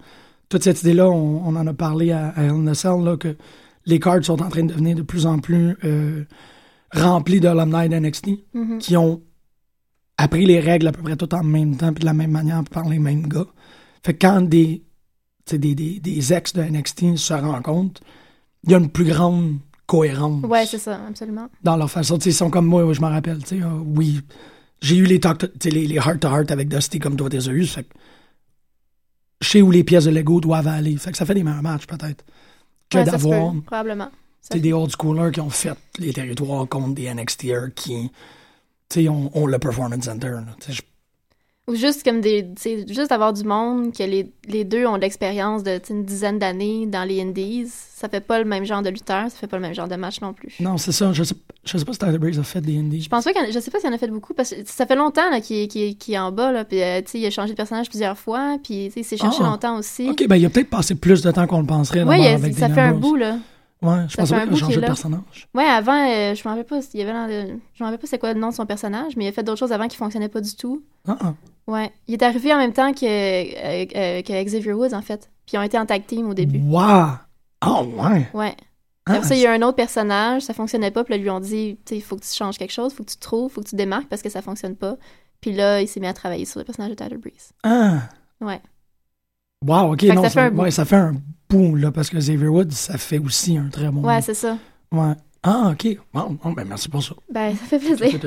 [0.50, 3.18] toute cette idée-là, on, on en a parlé à, à Hell in a Cell, là,
[3.18, 3.36] que
[3.88, 6.24] les cards sont en train de devenir de plus en plus euh,
[6.92, 8.78] remplis d'alumni d'NXT Mhm.
[8.80, 9.22] qui ont
[10.18, 12.64] appris les règles à peu près tout en même temps puis de la même manière
[12.64, 13.46] par les mêmes gars.
[14.04, 14.84] Fait que quand des,
[15.52, 18.02] des, des, des ex de NXT se rencontrent,
[18.64, 21.48] il y a une plus grande cohérence Ouais, c'est ça, absolument.
[21.64, 22.18] dans leur façon.
[22.18, 23.40] Tu sais, Ils sont comme moi, je me rappelle.
[23.52, 24.22] euh, oui,
[24.82, 27.66] j'ai eu les talk to- les, les heart-to-heart avec Dusty comme toi, t'es eu.
[27.66, 27.90] Fait que
[29.42, 30.96] je sais où les pièces de Lego doivent aller.
[30.98, 32.24] Fait que ça fait des meilleurs matchs, peut-être,
[32.90, 34.10] que Ouais, d'avoir probablement.
[34.42, 38.12] Sais, des old schoolers qui ont fait les territoires contre des NXTers qui
[38.90, 40.28] sais, ont le Performance Center.
[40.30, 40.46] là.
[40.70, 40.82] Je-
[41.68, 42.48] Ou juste comme des.
[42.88, 46.86] juste avoir du monde que les, les deux ont de l'expérience de une dizaine d'années
[46.86, 47.66] dans les Indies.
[47.68, 49.96] Ça fait pas le même genre de lutteur, ça fait pas le même genre de
[49.96, 50.54] match non plus.
[50.60, 51.12] Non, c'est ça.
[51.14, 53.02] Je sais, je sais pas si Tyler Breeze a fait des indies.
[53.02, 54.86] Je pense pas qu'il je sais pas s'il en a fait beaucoup parce que ça
[54.86, 57.54] fait longtemps qu'il est, qu'il est- en bas là, puis euh, sais, il a changé
[57.54, 59.46] de personnage plusieurs fois, puis il s'est cherché Ah.
[59.46, 60.08] longtemps aussi.
[60.10, 62.02] Ok, ben il a peut-être passé plus de temps qu'on le penserait.
[62.02, 63.38] Avec ça fait un bout là.
[63.86, 65.48] Ouais, je Ça changé qu'il est de personnage.
[65.54, 68.08] Ouais, avant, euh, je me rappelle pas, il y avait de- je me rappelle pas
[68.08, 69.98] c'est quoi le nom de son personnage, mais il a fait d'autres choses avant qui
[69.98, 70.84] fonctionnaient pas du tout.
[71.08, 71.34] Ah, ah.
[71.68, 75.30] Ouais, il est arrivé en même temps que, euh, euh, que Xavier Woods en fait,
[75.46, 76.60] puis ils ont été en tag team au début.
[76.60, 77.18] Wow!
[77.62, 78.28] Ah, ouais!
[78.34, 78.56] Ouais.
[79.08, 81.22] Ah, Après ça, il y a un autre personnage, ça fonctionnait pas, puis là, ils
[81.24, 83.18] lui ont dit, tu sais, il faut que tu changes quelque chose, faut que tu
[83.18, 84.98] trouves, faut que tu démarques parce que ça fonctionne pas.
[85.42, 87.52] Puis là, il s'est mis à travailler sur le personnage de Tyler Breeze.
[87.64, 88.00] Ah!
[88.42, 88.60] Ouais.
[89.66, 91.14] Wow, ok, Fait non, ça ça, fait un ouais, ça fait un
[91.50, 94.02] bout, là, parce que Xavier Woods, ça fait aussi un très bon.
[94.04, 94.58] Ouais, c'est ça.
[94.92, 95.14] Ouais.
[95.44, 95.98] Ah, ok.
[96.14, 97.14] Wow, ben merci pour ça.
[97.32, 98.20] Ben, ça fait plaisir.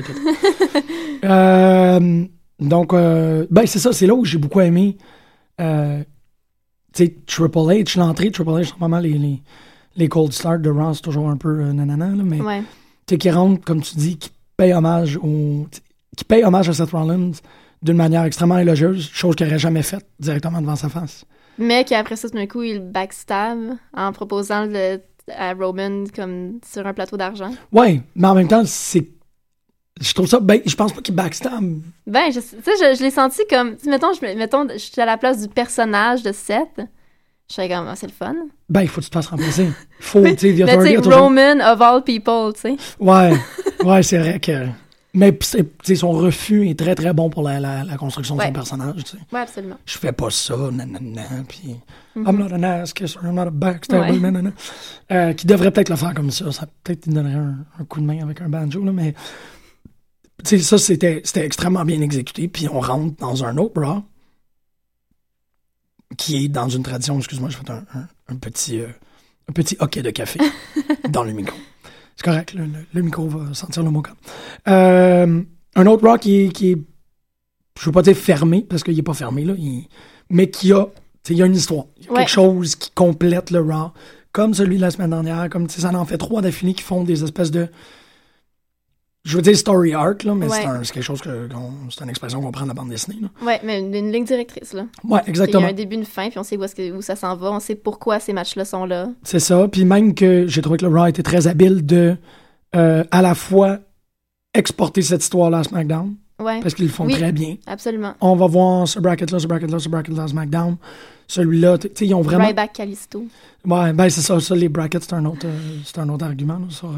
[1.24, 2.24] Euh,
[2.60, 4.96] donc, euh, ben c'est ça, c'est là où j'ai beaucoup aimé.
[5.60, 6.02] Euh,
[6.92, 9.42] tu sais, Triple H, l'entrée Triple H, normalement, les, les,
[9.96, 12.60] les cold starts de Raw, c'est toujours un peu euh, nanana, là, mais Ouais.
[13.06, 15.66] tu sais, qui rentre, comme tu dis, qui paye hommage au,
[16.16, 17.32] qui paye hommage à Seth Rollins
[17.82, 21.24] d'une manière extrêmement élogieuse, chose qu'il n'aurait jamais faite directement devant sa face.
[21.58, 23.58] Mais qu'après ça, tout d'un coup, il backstab
[23.96, 25.00] en proposant le,
[25.36, 27.50] à Roman comme sur un plateau d'argent.
[27.72, 29.06] Ouais, mais en même temps, c'est.
[30.00, 30.38] Je trouve ça.
[30.38, 31.64] Ben, je pense pas qu'il backstab.
[32.06, 33.76] Ben, je, tu sais, je, je l'ai senti comme.
[33.86, 36.80] Mettons, je, mettons, je suis à la place du personnage de Seth.
[37.48, 38.34] Je serais comme, ah, c'est le fun.
[38.68, 39.68] Ben, il faut que tu te fasses remplacer.
[40.00, 42.76] Faut, tu sais, a toujours- Roman of all people, tu sais.
[43.00, 43.32] Ouais,
[43.84, 44.66] ouais, c'est vrai que.
[45.14, 45.36] Mais
[45.94, 49.04] son refus est très très bon pour la, la, la construction de son personnage.
[49.04, 49.18] tu sais.
[49.32, 49.76] Ouais, absolument.
[49.86, 51.76] Je fais pas ça, nanana, puis
[52.14, 52.26] Mhm.
[52.26, 54.18] I'm not an ass kisser, I'm not a backstabber, Ouais.
[54.18, 54.50] nanana.
[55.10, 56.52] Euh, qui devrait peut-être le faire comme ça.
[56.52, 59.14] Ça peut-être lui donnerait un, un coup de main avec un banjo, là, mais.
[60.44, 62.46] Tu sais, ça, c'était extrêmement bien exécuté.
[62.48, 64.02] Puis on rentre dans un autre bras
[66.16, 68.88] qui est dans une tradition, excuse-moi, je fais un, un- un petit, euh,
[69.48, 70.40] un petit hockey de café
[71.08, 71.56] dans le micro.
[72.18, 74.10] C'est correct, le, le- le micro va sentir le mocha.
[74.66, 75.40] Euh,
[75.76, 76.78] un autre rock qui est, qui est,
[77.78, 79.86] je veux pas dire fermé, parce qu'il est pas fermé, là, il-
[80.28, 80.90] mais qui a, tu
[81.22, 81.84] sais, il y a une histoire.
[81.96, 82.18] Il y a Ouais.
[82.18, 83.92] quelque chose qui complète le raw,
[84.32, 86.82] comme celui de la semaine dernière, comme, tu sais, ça en fait trois d'affilée qui
[86.82, 87.68] font des espèces de
[89.24, 90.56] Je veux dire story arc, là, mais Ouais.
[90.60, 91.48] c'est un- c'est quelque chose que.
[91.90, 93.18] C'est une expression qu'on prend de la bande dessinée.
[93.44, 94.86] Ouais, mais une, une ligne directrice, là.
[95.04, 95.66] Ouais, Il y exactement.
[95.66, 97.50] a un début, une fin, puis on sait où, est-ce que, où ça s'en va,
[97.52, 99.08] on sait pourquoi ces matchs-là sont là.
[99.24, 99.68] C'est ça.
[99.68, 102.16] Puis même que j'ai trouvé que le Raw était très habile de
[102.76, 103.78] euh, à la fois
[104.54, 106.60] exporter cette histoire-là à SmackDown, Ouais.
[106.60, 107.12] parce qu'ils le font Oui.
[107.14, 107.56] très bien.
[107.66, 108.14] Absolument.
[108.20, 110.76] On va voir ce bracket-là, ce bracket-là, ce bracket-là à SmackDown.
[111.26, 112.46] Celui-là, tu sais, ils ont vraiment.
[112.46, 113.24] Ryback Callisto.
[113.66, 116.54] Ouais, ben c'est ça, ça, les brackets, c'est un autre, euh, c'est un autre argument.
[116.58, 116.92] là, sur, euh,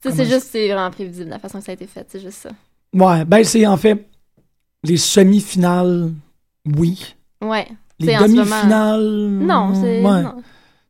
[0.00, 2.38] c'est ça- juste, c'est vraiment prévisible la façon que ça a été fait, c'est juste
[2.38, 2.50] ça.
[2.92, 4.08] Ouais, ben c'est en fait
[4.84, 6.12] les semi-finales,
[6.76, 7.14] oui.
[7.42, 7.66] Ouais.
[7.98, 9.28] Les demi-finales.
[9.28, 10.02] Non, c'est.
[10.02, 10.22] ouais.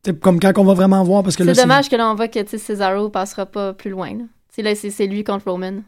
[0.05, 2.29] C'est comme quand on va vraiment voir parce que C'est dommage que là, on voit
[2.29, 4.11] que Cesaro passera pas plus loin.
[4.15, 5.83] Là, là c'est lui contre Roman.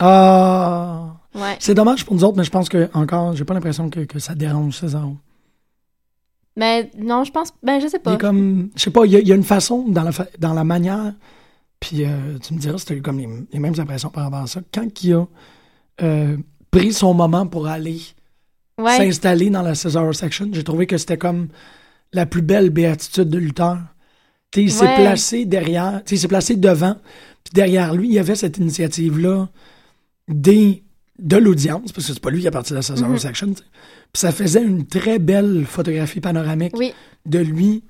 [0.00, 1.16] Ah.
[1.34, 1.56] Ouais.
[1.58, 4.18] C'est dommage pour nous autres, mais je pense que encore, j'ai pas l'impression que, que
[4.18, 5.08] ça dérange César.
[6.56, 7.52] Mais non, je pense.
[7.62, 8.14] Ben, je sais Il pas.
[8.14, 10.12] est comme, je sais pas, il y, a, il y a une façon dans la,
[10.12, 11.12] fa- dans la manière,
[11.80, 14.24] puis euh, tu me diras si tu as eu comme les, les mêmes impressions par
[14.24, 14.60] rapport à ça.
[14.74, 15.26] Quand il a
[16.02, 16.36] euh,
[16.70, 18.00] pris son moment pour aller
[18.78, 18.96] Ouais.
[18.96, 21.48] s'installer dans la Cesaro section, j'ai trouvé que c'était comme
[22.12, 23.78] la plus belle béatitude de lutteur.
[24.54, 24.94] Sais, il s'est Ouais.
[24.94, 26.94] placé derrière, il s'est placé devant,
[27.44, 29.48] puis derrière lui, il y avait cette initiative-là
[30.28, 30.84] des,
[31.18, 33.18] de l'audience, parce que c'est pas lui qui a parti de la Cesaro Mhm.
[33.18, 33.64] section, tu sais.
[34.12, 36.92] Puis ça faisait une très belle photographie panoramique Oui.
[37.26, 37.82] de lui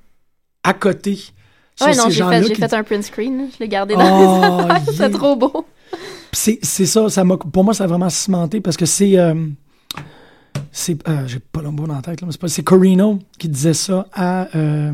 [0.64, 1.18] à côté.
[1.80, 3.48] Ouais, non, j'ai fait, qui- fait un print screen.
[3.52, 4.82] Je l'ai gardé Oh, dans yeah.
[4.92, 5.66] C'est trop beau.
[6.32, 9.18] C'est ça, ça m'a, pour moi, ça a vraiment cimenté parce que c'est.
[9.18, 9.46] euh,
[10.72, 13.74] c'est euh, j'ai pas le mot dans la tête, là, mais c'est, Corino qui disait
[13.74, 14.92] ça à, euh,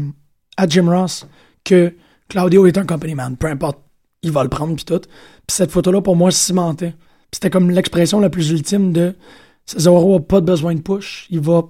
[0.57, 1.27] à Jim Ross
[1.65, 1.95] que
[2.29, 3.79] Claudio est un company man, peu importe,
[4.23, 5.01] il va le prendre puis tout.
[5.01, 5.09] Puis
[5.57, 6.91] cette photo-là, pour moi, cimentait.
[6.93, 9.15] Puis c'était comme l'expression la plus ultime de
[9.67, 11.63] Cesaro a pas besoin de push, il va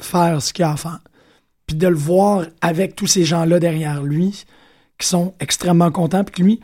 [0.00, 0.98] faire ce qu'il a à faire.
[1.66, 4.44] Puis de le voir avec tous ces gens-là derrière lui,
[4.98, 6.60] qui sont extrêmement contents, puis lui,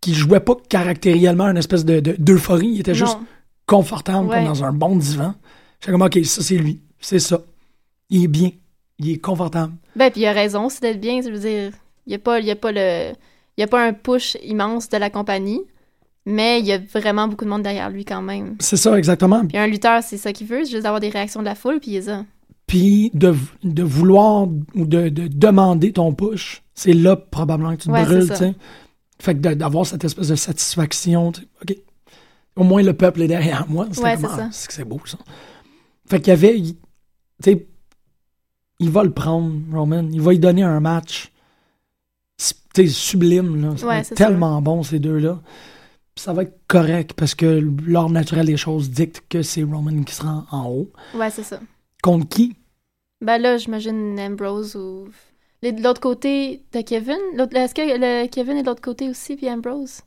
[0.00, 3.18] qui jouait pas caractériellement une espèce de, de- d'euphorie, il était juste
[3.66, 4.36] confortable Ouais.
[4.36, 5.34] comme dans un bon divan.
[5.80, 7.40] J'étais comme, OK, ça c'est lui, c'est ça.
[8.08, 8.50] Il est bien,
[8.98, 9.74] il est confortable.
[9.96, 11.20] Ben, puis il a raison aussi d'être bien.
[11.22, 11.72] Je veux dire,
[12.06, 13.12] il n'y a, pas- y a, pas le-
[13.58, 15.60] y a pas un push immense de la compagnie,
[16.26, 18.56] mais il y a vraiment beaucoup de monde derrière lui quand même.
[18.58, 19.46] C'est ça, exactement.
[19.46, 21.78] Puis un lutteur, c'est ça qu'il veut, c'est juste d'avoir des réactions de la foule,
[21.80, 22.24] puis il est ça.
[22.70, 27.88] Puis de, de vouloir ou de, de demander ton push, c'est là probablement que tu
[27.88, 28.58] te Ouais, brûles, c'est tu.
[29.18, 31.76] Fait que d'avoir cette espèce de satisfaction, OK,
[32.54, 33.88] au moins le peuple est derrière moi.
[33.90, 35.18] C'était Ouais, c'est c'est c'est beau, ça.
[36.08, 36.78] Fait qu'il y avait, il- tu
[37.42, 37.66] sais,
[38.78, 41.32] il va le prendre, Roman, il va lui donner un match,
[42.38, 43.70] tu sais, sublime, là.
[43.84, 45.40] Ouais, c'est tellement bon, ces deux-là.
[46.14, 47.46] Ça va être correct parce que
[47.84, 50.92] l'ordre naturel des choses dicte que c'est Roman qui sera en haut.
[51.16, 51.58] Ouais, c'est ça.
[52.02, 52.56] Contre qui?
[53.20, 55.08] Ben là, j'imagine Ambrose ou.
[55.62, 57.18] De l'autre côté, de Kevin.
[57.54, 60.00] Est-ce que le Kevin est de l'autre côté aussi, puis Ambrose?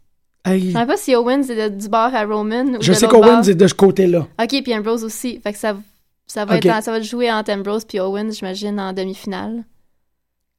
[0.46, 2.98] Hey, Je sais pas si Owens est de- du bord à Roman ou je de
[2.98, 4.28] sais qu'Owens est de ce côté-là.
[4.42, 5.40] Ok, puis Ambrose aussi.
[5.42, 5.78] Fait que ça,
[6.26, 9.64] ça, va, être ça va jouer entre Ambrose puis Owens, j'imagine, en demi-finale.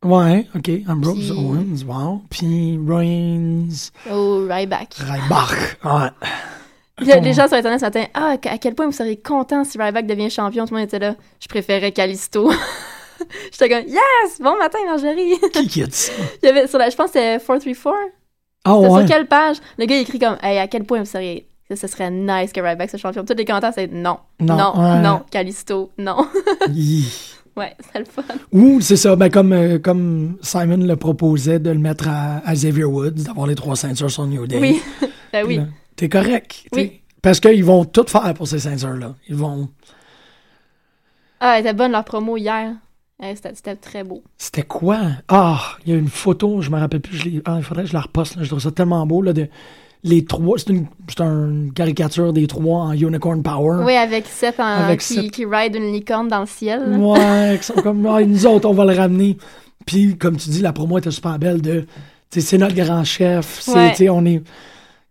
[0.04, 0.70] Ouais, ok.
[0.88, 2.22] Ambrose Puis- Owens, wow.
[2.30, 4.94] Puis Reigns, Au Ryback.
[4.94, 5.78] Ryback.
[5.84, 6.28] Ouais.
[7.00, 9.78] Le- les gens sur Internet ce matin, ah, à quel point vous seriez content si
[9.78, 10.64] Ryback devient champion?
[10.66, 11.16] Tout le monde était là.
[11.40, 12.50] Je préférais Callisto.
[13.52, 14.40] J'étais comme, yes!
[14.40, 15.34] Bon matin, Marjorie!
[15.52, 16.12] Qui qui a dit ça?
[16.42, 17.94] Il y avait sur la, je pense que c'était 434.
[18.66, 18.88] Ah ouais.
[18.88, 19.56] sur quelle page?
[19.78, 21.48] Le gars, il écrit comme, hey, à quel point vous seriez.
[21.74, 23.24] Ce serait nice que Ryback soit champion.
[23.24, 24.18] Tous les commentaires, c'est non.
[24.40, 25.00] Non, Non, ouais.
[25.00, 26.16] non, Callisto, non.
[27.56, 28.22] Ouais, c'est le fun.
[28.50, 32.52] Ou c'est ça, ben comme, euh, comme Simon le proposait de le mettre à, à
[32.52, 34.58] Xavier Woods, d'avoir les trois ceintures sur New Day.
[34.60, 34.82] Oui.
[35.32, 35.56] ben oui.
[35.58, 35.62] Là,
[35.96, 36.66] T'es correct.
[36.72, 36.88] Oui.
[36.88, 37.00] t'sais.
[37.22, 39.14] Parce qu'ils vont tout faire pour ces ceintures-là.
[39.28, 39.68] Ils vont.
[41.40, 42.72] Ah, elle était bonne leur promo hier.
[43.34, 44.22] C'était c'était très beau.
[44.36, 44.98] C'était quoi?
[45.28, 47.16] Ah, il y a une photo, je me rappelle plus.
[47.16, 48.36] Je l'ai- ah, il faudrait que je la reposte.
[48.36, 48.42] là.
[48.42, 49.22] Je trouve ça tellement beau.
[49.22, 49.48] Là, de,
[50.02, 53.84] les trois, c'est une, c'est une caricature des trois en Unicorn Power.
[53.84, 55.30] Oui, avec Seth en- Avec qui, Seth.
[55.30, 56.82] qui ride une licorne dans le ciel.
[56.90, 56.96] là.
[56.98, 59.38] Ouais, qui sont comme, ah, nous autres, on va le ramener.
[59.86, 61.86] Puis, comme tu dis, la promo était super belle de,
[62.30, 63.60] c'est notre grand chef.
[63.60, 64.08] C'est, Ouais.
[64.10, 64.42] on est,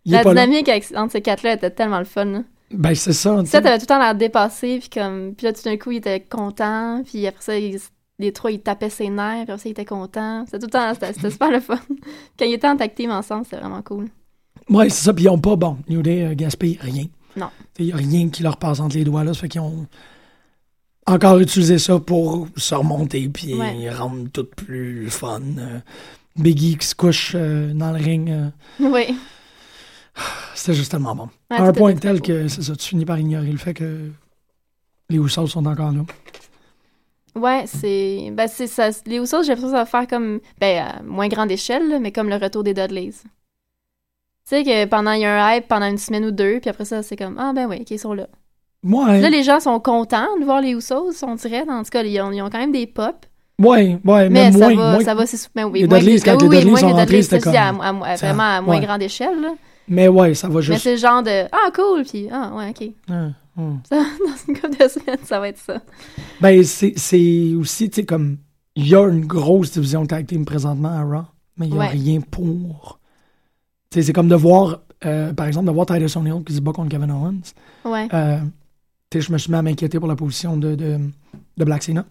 [0.04, 2.24] il La dynamique avec- entre ces quatre-là était tellement le fun.
[2.26, 2.42] là.
[2.70, 3.36] Ben, c'est ça.
[3.40, 3.52] tu sais.
[3.58, 5.98] Seth avait tout le temps l'air dépassé, puis comme, puis là, tout d'un coup, il
[5.98, 7.78] était content, puis après ça, il-
[8.18, 10.44] les trois, ils tapaient ses nerfs, puis après ça, il était content.
[10.46, 11.78] C'était tout le temps, c'était super le fun.
[12.38, 14.06] Quand ils étaient en tag team ensemble, c'était vraiment cool.
[14.70, 15.12] Ouais, c'est ça.
[15.12, 17.04] Puis, ils ont pas, bon, New Day euh, gaspillé rien.
[17.36, 17.48] Non.
[17.78, 19.34] Il y a rien qui leur passe entre les doigts, là.
[19.34, 19.86] Ça fait qu'ils ont
[21.06, 23.90] encore utilisé ça pour se remonter, puis Ouais.
[23.90, 25.40] rendre tout plus fun.
[25.58, 25.78] Euh,
[26.36, 28.30] Biggie qui se couche euh, dans le ring.
[28.30, 28.48] euh,
[28.80, 29.14] Oui.
[30.54, 31.28] C'était juste tellement bon.
[31.50, 32.22] Ouais, à un point tel beau.
[32.22, 34.10] que ça, tu finis par ignorer le fait que
[35.10, 36.02] les Usos sont encore là.
[37.34, 38.30] Ouais, c'est.
[38.32, 38.90] Ben, c'est ça.
[39.06, 40.40] Les Usos, j'ai l'impression que ça va faire comme.
[40.60, 43.12] Ben, à moins grande échelle, là, mais comme le retour des Dudleys.
[43.12, 46.68] Tu sais que pendant, il y a un hype pendant une semaine ou deux, puis
[46.68, 48.28] après ça, c'est comme, ah ben oui, ok, ils sont là.
[48.82, 49.20] Ouais.
[49.20, 51.64] Là, les gens sont contents de voir les Usos, on dirait.
[51.66, 53.24] En tout cas, ils ont, ils ont quand même des pop.
[53.60, 56.20] Ouais, ouais, Mais mais ça moins, va, moins- ça va, c'est mais oui, Les Dudleys,
[56.20, 58.42] quand oui, les oui, Dudleys moins sont rentrés, c'était à- comme- à- à- ça- vraiment
[58.56, 58.84] à moins ouais.
[58.84, 59.40] grande échelle.
[59.40, 59.54] là.
[59.86, 60.78] Mais ouais, ça va Mais juste.
[60.82, 62.88] c'est le genre de, ah cool, puis ah ouais, ok.
[63.10, 63.80] Ah, hum.
[63.88, 65.80] Ça, dans une couple de semaines, ça va être ça.
[66.40, 68.38] Ben, c'est c'est aussi, tu sais, comme.
[68.76, 71.22] Il y a une grosse division de tag team présentement à Raw,
[71.56, 71.88] mais il n'y a Ouais.
[71.90, 72.98] rien pour.
[73.90, 76.60] Tu sais, c'est comme de voir, euh, par exemple, de voir Titus O'Neill qui se
[76.60, 77.52] bat contre Kevin Owens.
[77.84, 78.08] Ouais.
[78.12, 78.38] Euh,
[79.10, 80.98] tu sais, je me suis mis à m'inquiéter pour la position de, de,
[81.56, 82.04] de Black Cena.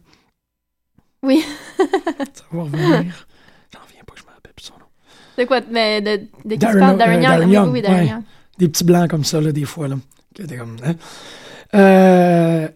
[1.23, 1.43] Oui.
[1.77, 2.89] Ça va revenir.
[3.73, 4.85] J'en reviens pas que je me rappelle plus son nom.
[5.37, 5.61] De quoi?
[5.71, 6.97] Mais de, de qui tu Darren- parles?
[6.97, 7.23] Darren euh, Young?
[7.23, 8.07] Darren Oui, Young, oui, Darren ouais.
[8.07, 8.23] Young.
[8.59, 9.95] Des petits blancs comme ça, là, des fois, là.
[10.35, 10.77] Qui étaient comme.
[10.83, 10.95] hein.
[11.75, 12.67] Euh,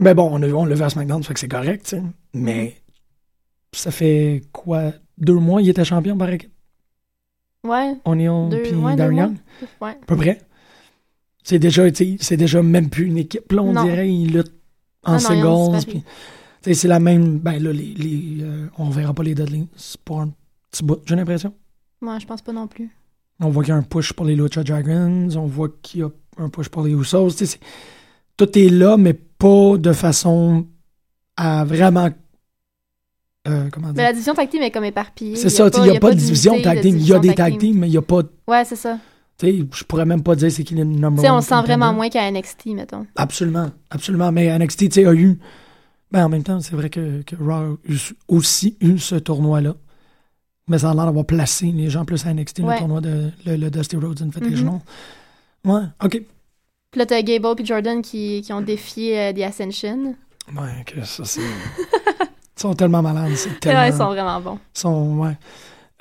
[0.00, 1.96] Mais bon, on, a- on l'a vu à SmackDown, ça fait que c'est correct, tu.
[2.34, 2.76] Mais
[3.72, 4.92] ça fait quoi?
[5.18, 6.52] Deux mois, il était champion par équipe?
[7.64, 7.94] Ouais.
[8.04, 9.22] O'Neill Deux- puis ouais, Darren mois.
[9.24, 9.36] Young?
[9.80, 9.90] Ouais.
[10.02, 10.40] À peu près.
[11.44, 13.84] C'est déjà, tu c'est déjà même plus une équipe, là, on Non.
[13.84, 14.08] dirait.
[14.12, 14.54] Ils luttent
[15.04, 16.02] en Ah singles.
[16.64, 17.38] C'est la même.
[17.38, 19.66] Ben là, les, les, euh, on verra pas les Dudleys
[20.04, 20.30] pour un
[20.70, 21.54] petit bout, j'ai l'impression.
[22.00, 22.90] Moi, je pense pas non plus.
[23.40, 26.02] On voit qu'il y a un push pour les Lucha Dragons, on voit qu'il y
[26.02, 27.28] a un push pour les Usos.
[28.36, 30.66] Tout est là, mais pas de façon
[31.36, 32.08] à vraiment.
[33.48, 34.02] euh, comment Mais dire?
[34.04, 35.36] la division tag team est comme éparpillée.
[35.36, 36.96] C'est ça, il n'y a, pas de division tag team.
[36.96, 38.22] Il y a des tag team, mais il n'y a pas.
[38.46, 38.98] Ouais, c'est ça.
[39.38, 41.40] Tu sais, je pourrais même pas dire c'est qui le number Tu sais, on one
[41.40, 43.06] le sent vraiment moins qu'à NXT, mettons.
[43.16, 44.30] Absolument, absolument.
[44.30, 45.38] Mais NXT, tu sais, a eu.
[46.12, 47.78] Ben, en même temps, c'est vrai que, que Raw
[48.28, 49.74] aussi eu ce tournoi-là.
[50.68, 52.74] Mais ça a l'air d'avoir placé les gens plus à NXT, Ouais.
[52.74, 54.80] le tournoi de le, le Dusty Rhodes Invitational.
[55.64, 56.10] Ouais, ok.
[56.90, 60.14] Puis là, t'as Gable et Jordan qui, qui ont défié euh, The Ascension.
[60.54, 61.40] Ouais, que ça, c'est.
[62.58, 63.80] Ils sont tellement malades, tellement.
[63.80, 64.58] Ouais, ils sont vraiment bons.
[64.76, 65.36] Ils sont, ouais.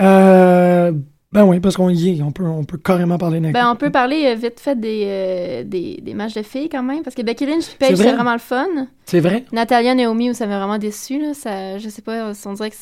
[0.01, 0.91] Euh,
[1.31, 3.53] ben oui, parce qu'on y est, on peut, on peut carrément parler NXT.
[3.53, 6.83] Ben, on peut parler euh, vite fait des, euh, des, des matchs de filles quand
[6.83, 8.03] même, parce que Becky Lynch et Paige, C'est vrai?
[8.05, 8.67] c'est vraiment le fun.
[9.05, 9.45] C'est vrai?
[9.53, 11.33] Natalia Naomi, où ça m'a vraiment déçu, là.
[11.33, 12.75] Ça, je sais pas, on dirait que.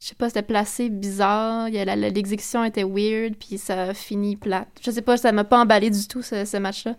[0.00, 1.68] Je sais pas, c'était placé bizarre.
[1.70, 4.68] L'exécution était weird, puis ça a fini plate.
[4.82, 6.94] Je sais pas, ça m'a pas emballé du tout, ce, ce match-là.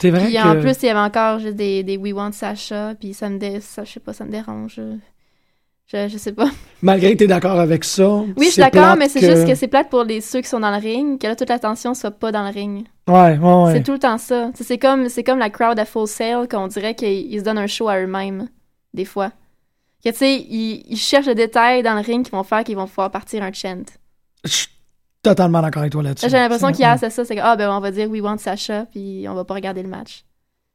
[0.00, 0.38] C'est vrai Puis que.
[0.48, 3.38] en plus, il y avait encore juste des, des We Want Sasha, puis ça me
[3.38, 3.60] dé...
[3.60, 4.80] ça, je sais pas, ça me dérange.
[5.92, 6.48] Je, je sais pas.
[6.82, 8.08] Malgré que t'es d'accord avec ça.
[8.08, 10.60] Oui, je suis d'accord, mais c'est juste que c'est plate pour les ceux qui sont
[10.60, 12.86] dans le ring, que là, toute l'attention soit pas dans le ring.
[13.08, 13.72] Ouais, ouais, ouais.
[13.72, 14.50] C'est tout le temps ça.
[14.56, 17.58] Tu C'est comme, comme la crowd à full sale qu'on dirait qu'ils ils se donnent
[17.58, 18.48] un show à eux-mêmes,
[18.94, 19.30] des fois.
[20.04, 22.76] Que tu sais, ils, ils cherchent des détails dans le ring qui vont faire qu'ils
[22.76, 23.82] vont pouvoir partir un chant.
[24.44, 24.68] Je suis
[25.22, 26.24] totalement d'accord avec toi là-dessus.
[26.24, 27.24] Là, J'ai l'impression qu'hier, c'est ça.
[27.24, 29.82] C'est que, ah, ben, on va dire We want Sasha, puis on va pas regarder
[29.82, 30.24] le match.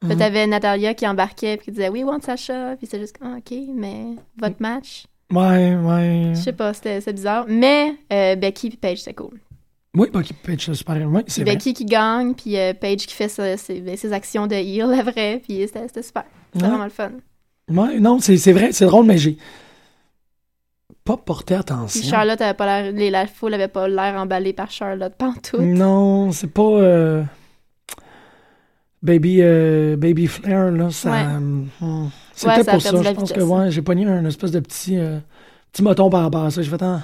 [0.05, 0.17] Puis Mhm.
[0.19, 3.57] t'avais Natalia qui embarquait, puis qui disait We want Sasha, puis c'est juste, ah, ok,
[3.73, 4.05] mais
[4.37, 5.05] votre match?
[5.31, 6.31] Ouais, ouais.
[6.35, 7.45] Je sais pas, c'était c'est bizarre.
[7.47, 9.39] Mais euh, Becky puis Paige, c'est cool.
[9.97, 10.97] Oui, Bucky Page, c'est super.
[11.09, 11.43] Oui, c'est.
[11.45, 15.01] Becky qui gagne, puis euh, Paige qui fait ses, ben, ses actions de heel, la
[15.03, 16.25] vraie, puis c'était super.
[16.51, 16.69] C'était Ouais.
[16.69, 17.11] vraiment le fun.
[17.71, 19.37] Ouais, non, c'est vrai, c'est drôle, mais j'ai
[21.03, 21.99] pas porté attention.
[22.01, 25.59] Puis Charlotte avait pas l'air, les- la foule avait pas l'air emballée par Charlotte pantoute.
[25.61, 26.61] Non, c'est pas.
[26.63, 27.23] euh,
[29.05, 31.11] Baby, euh, Baby Flair, là, ça.
[31.11, 31.35] Ouais.
[31.35, 33.03] hum, Ouais, C'était a pour ça.
[33.03, 35.19] Je pense que, ouais, j'ai pogné un espèce de petit, euh,
[35.71, 36.61] petit moton par rapport à ça.
[36.63, 37.03] J'ai fait, ah,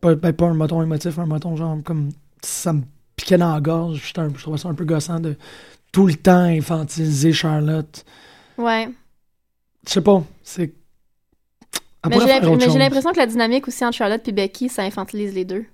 [0.00, 2.10] pas, ben, pas un moton émotif, un moton genre comme.
[2.42, 2.82] Ça me
[3.16, 4.12] piquait dans la gorge.
[4.16, 5.36] Un- Je trouvais ça un peu gossant de
[5.90, 8.04] tout le temps infantiliser Charlotte.
[8.56, 8.88] Ouais.
[9.86, 10.72] Je sais pas, c'est.
[12.08, 15.64] Mais j'ai l'impression que la dynamique aussi entre Charlotte et Becky, ça infantilise les deux.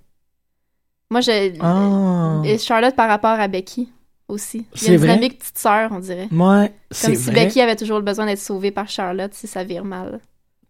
[1.10, 1.54] Moi, j'ai.
[1.60, 2.40] Ah.
[2.44, 3.90] Et Charlotte par rapport à Becky
[4.28, 4.66] aussi.
[4.76, 5.08] Il y a une vrai?
[5.08, 6.28] dynamique petite sœur, on dirait.
[6.32, 7.44] Ouais, c'est Comme si vrai.
[7.46, 10.20] Becky avait toujours le besoin d'être sauvée par Charlotte si ça vire mal.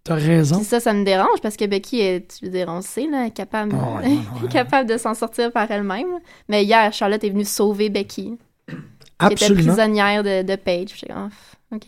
[0.03, 0.57] T'as raison.
[0.57, 3.31] Puis ça, ça me dérange parce que Becky est, tu veux dire, on sait, là,
[3.31, 4.49] capable, ouais, ouais, ouais.
[4.53, 6.19] capable de s'en sortir par elle-même.
[6.49, 8.37] Mais hier, Charlotte est venue sauver Becky,
[8.69, 9.63] qui était Absolument.
[9.75, 11.05] prisonnière de, de Paige.
[11.09, 11.29] Ah,
[11.75, 11.87] ok.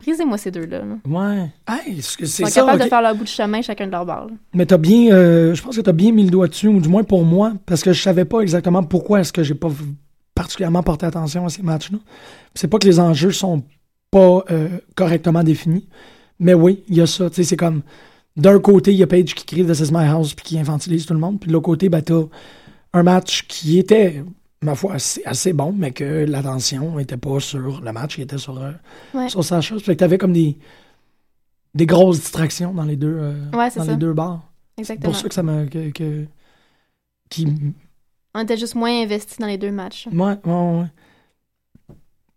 [0.00, 0.80] Brisez-moi ces deux-là.
[0.80, 0.96] là.
[1.06, 1.50] Ouais.
[1.66, 2.60] Hey, c'est Ils c'est sont ça?
[2.60, 4.26] capables de faire leur bout de chemin chacun de leur bord.
[4.26, 4.34] là.
[4.52, 6.90] Mais t'as bien, euh, je pense que t'as bien mis le doigt dessus, ou du
[6.90, 9.70] moins pour moi, parce que je savais pas exactement pourquoi est-ce que j'ai pas
[10.36, 11.98] particulièrement porté attention à ces matchs-là.
[12.54, 13.64] C'est pas que les enjeux sont
[14.12, 15.88] pas euh, correctement définis,
[16.38, 17.28] mais oui, il y a ça.
[17.32, 17.82] C'est comme
[18.36, 21.06] d'un côté, il y a Paige qui crie This is my house puis qui infantilise
[21.06, 22.22] tout le monde, puis de l'autre côté, ben t'as
[22.92, 24.22] un match qui était,
[24.62, 28.38] ma foi, assez, assez bon, mais que l'attention était pas sur le match, il était
[28.38, 28.72] sur, euh,
[29.14, 29.28] Ouais.
[29.28, 29.76] sur Sacha.
[29.78, 30.56] Fait que t'avais comme des
[31.74, 33.90] des grosses distractions dans les deux, euh, Ouais, c'est dans ça.
[33.92, 34.40] les deux bars.
[34.76, 35.12] C'est Exactement.
[35.12, 35.66] pour ça que ça me.
[35.66, 36.24] Que, que-
[37.28, 37.46] qui,
[38.36, 40.06] On était juste moins investis dans les deux matchs.
[40.12, 40.84] ouais, ouais, ouais.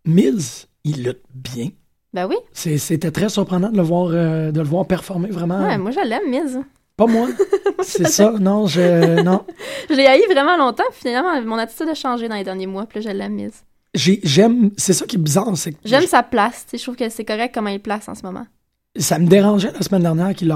[0.05, 1.69] Miz, il lutte bien.
[2.13, 2.35] Ben oui.
[2.53, 5.61] C'était très surprenant de le voir, euh, de le voir performer vraiment.
[5.61, 6.59] Ouais, moi, je l'aime, Miz.
[6.97, 7.27] Pas moi.
[7.83, 9.21] C'est ça, non, je.
[9.21, 9.45] Non.
[9.89, 12.85] Je l'ai haï vraiment longtemps, puis finalement, mon attitude a changé dans les derniers mois,
[12.85, 13.63] puis là, je l'aime mise.
[13.93, 14.71] J'ai- J'aime.
[14.77, 15.77] C'est ça qui est bizarre, c'est que.
[15.85, 18.45] J'aime sa place, je trouve que c'est correct comment il place en ce moment.
[18.97, 20.53] Ça me dérangeait la semaine dernière qu'il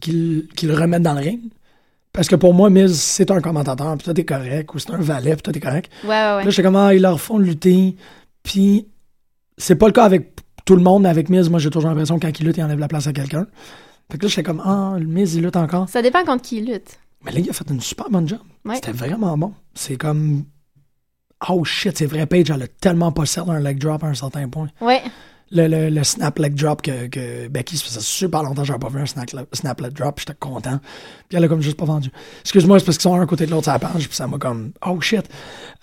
[0.00, 1.40] qu'il qu'il le remette dans le ring.
[2.12, 4.98] Parce que pour moi, Miz, c'est un commentateur, puis toi, t'es correct, ou c'est un
[4.98, 5.90] valet, puis toi, t'es correct.
[6.04, 6.44] Ouais, ouais, ouais.
[6.44, 7.96] Là, j'étais comme, ah, ils leur font lutter.
[8.42, 8.86] Puis,
[9.56, 10.34] c'est pas le cas avec
[10.64, 12.62] tout le monde, mais avec Miz, moi, j'ai toujours l'impression que quand il lutte, il
[12.62, 13.46] enlève la place à quelqu'un.
[14.10, 15.88] Fait que là, j'étais comme, ah, Miz, il lutte encore.
[15.88, 16.98] Ça dépend contre qui il lutte.
[17.24, 18.40] Mais là, il a fait une super bonne job.
[18.64, 18.74] Ouais.
[18.74, 19.54] C'était vraiment bon.
[19.74, 20.44] C'est comme,
[21.48, 24.48] oh shit, c'est vrai, Paige, elle a tellement pas un leg drop à un certain
[24.48, 24.68] point.
[24.80, 25.02] Ouais.
[25.54, 28.78] Le, le, le snap leg drop que, que Becky, ça faisait super longtemps que j'avais
[28.78, 30.80] pas vu un snap, snap leg drop, j'étais content.
[31.28, 32.10] Puis elle a comme juste pas vendu.
[32.40, 34.72] Excuse-moi, c'est parce qu'ils sont un côté de l'autre la page, puis ça m'a comme,
[34.86, 35.24] oh shit.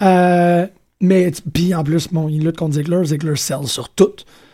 [0.02, 0.66] Euh,
[1.02, 4.12] mais, puis en plus, bon, il lutte contre Ziggler, Ziggler sell sur tout.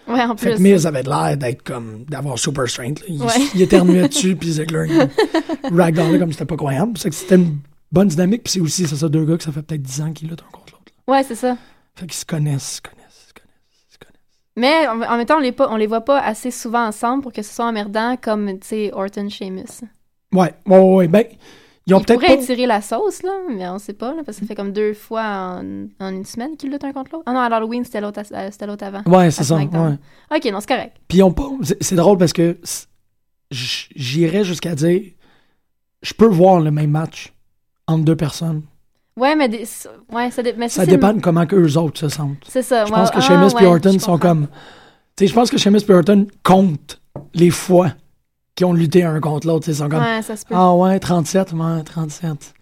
[0.07, 0.57] Ouais, en Fait plus.
[0.57, 2.99] que Miz avait l'air d'être comme, d'avoir super strength.
[2.99, 3.05] là.
[3.09, 3.33] Il, Ouais.
[3.55, 4.87] il éternuait dessus, puis Ziggler,
[5.71, 6.91] il ragdollait comme c'était pas croyable.
[6.97, 7.57] C'est que c'était une
[7.91, 10.11] bonne dynamique, puis c'est aussi, c'est ça, deux gars que ça fait peut-être 10 ans
[10.11, 10.91] qu'ils luttent un contre l'autre.
[11.07, 11.57] Ouais, c'est ça.
[11.95, 13.04] Fait qu'ils se connaissent, se connaissent.
[14.55, 17.23] Mais en, en même temps, on les, pas, on les voit pas assez souvent ensemble
[17.23, 19.81] pour que ce soit emmerdant comme, tu sais, Orton Sheamus.
[20.33, 21.07] Ouais, ouais, ouais.
[21.07, 21.25] Ben,
[21.87, 22.41] ils ont peut-être pourraient pas.
[22.41, 24.93] étirer la sauce, là, mais on sait pas, là, parce que ça fait comme deux
[24.93, 25.23] fois
[25.61, 27.23] en, en une semaine qu'ils luttent un contre l'autre.
[27.27, 29.03] Ah non, c'était l'autre à- euh, c'était l'autre avant.
[29.05, 29.55] Ouais, c'est ça.
[29.55, 29.67] Ouais.
[30.35, 30.97] Ok, non, c'est correct.
[31.07, 31.49] Puis ils ont pas.
[31.81, 32.57] c'est- drôle parce que
[33.51, 35.01] j'irais jusqu'à dire,
[36.01, 37.33] je peux voir le même match
[37.87, 38.63] entre deux personnes.
[39.17, 39.65] Ouais, mais, des-
[40.11, 42.37] ouais, ça, mais dépend de comment eux autres se sentent.
[42.49, 42.85] C'est ça.
[42.85, 44.47] Je pense que Sheamus et Orton sont comme.
[45.15, 46.99] Tu sais, je pense que Sheamus et Orton comptent
[47.33, 47.91] les fois
[48.55, 49.69] qu'ils ont lutté un contre l'autre.
[49.69, 50.03] Ils sont comme.
[50.03, 50.53] Ouais, ça se peut.
[50.57, 52.53] Ah ouais, 37, ouais, 37.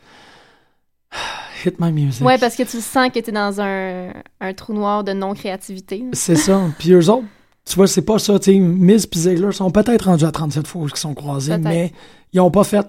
[1.66, 2.24] Hit my music.
[2.26, 6.04] Ouais, parce que tu sens que t'es dans un, un trou noir de non-créativité.
[6.14, 6.62] C'est ça.
[6.78, 7.26] Puis eux autres,
[7.66, 8.38] tu vois, c'est pas ça.
[8.38, 11.94] Tu sais, Miz et Ziggler sont peut-être rendus à 37 fois qu'ils sont croisés, mais
[12.34, 12.86] ils ont pas fait.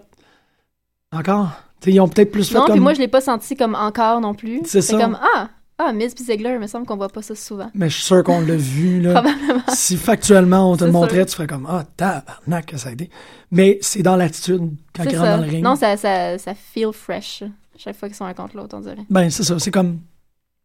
[1.13, 1.51] Encore.
[1.85, 2.73] Tu sais, ils ont peut-être plus fait Non, comme.
[2.73, 4.63] puis moi, je l'ai pas senti comme encore non plus.
[4.65, 4.99] C'est ça.
[4.99, 7.71] comme, ah, ah, Miz puis Ziggler, il me semble qu'on voit pas ça souvent.
[7.75, 9.13] Mais je suis sûr qu'on l'a vu, là.
[9.21, 9.63] Probablement.
[9.69, 11.27] Si factuellement on te le montrait, sûr.
[11.27, 13.11] tu ferais comme Ah, tabarnak, que ça a été.
[13.51, 15.63] Mais c'est dans l'attitude quand ils rentrent dans le ring.
[15.63, 17.45] Non, ça, ça, ça feel fresh.
[17.77, 19.05] Chaque fois qu'ils sont un contre l'autre, on dirait.
[19.11, 19.59] Ben, c'est ça.
[19.59, 19.99] C'est comme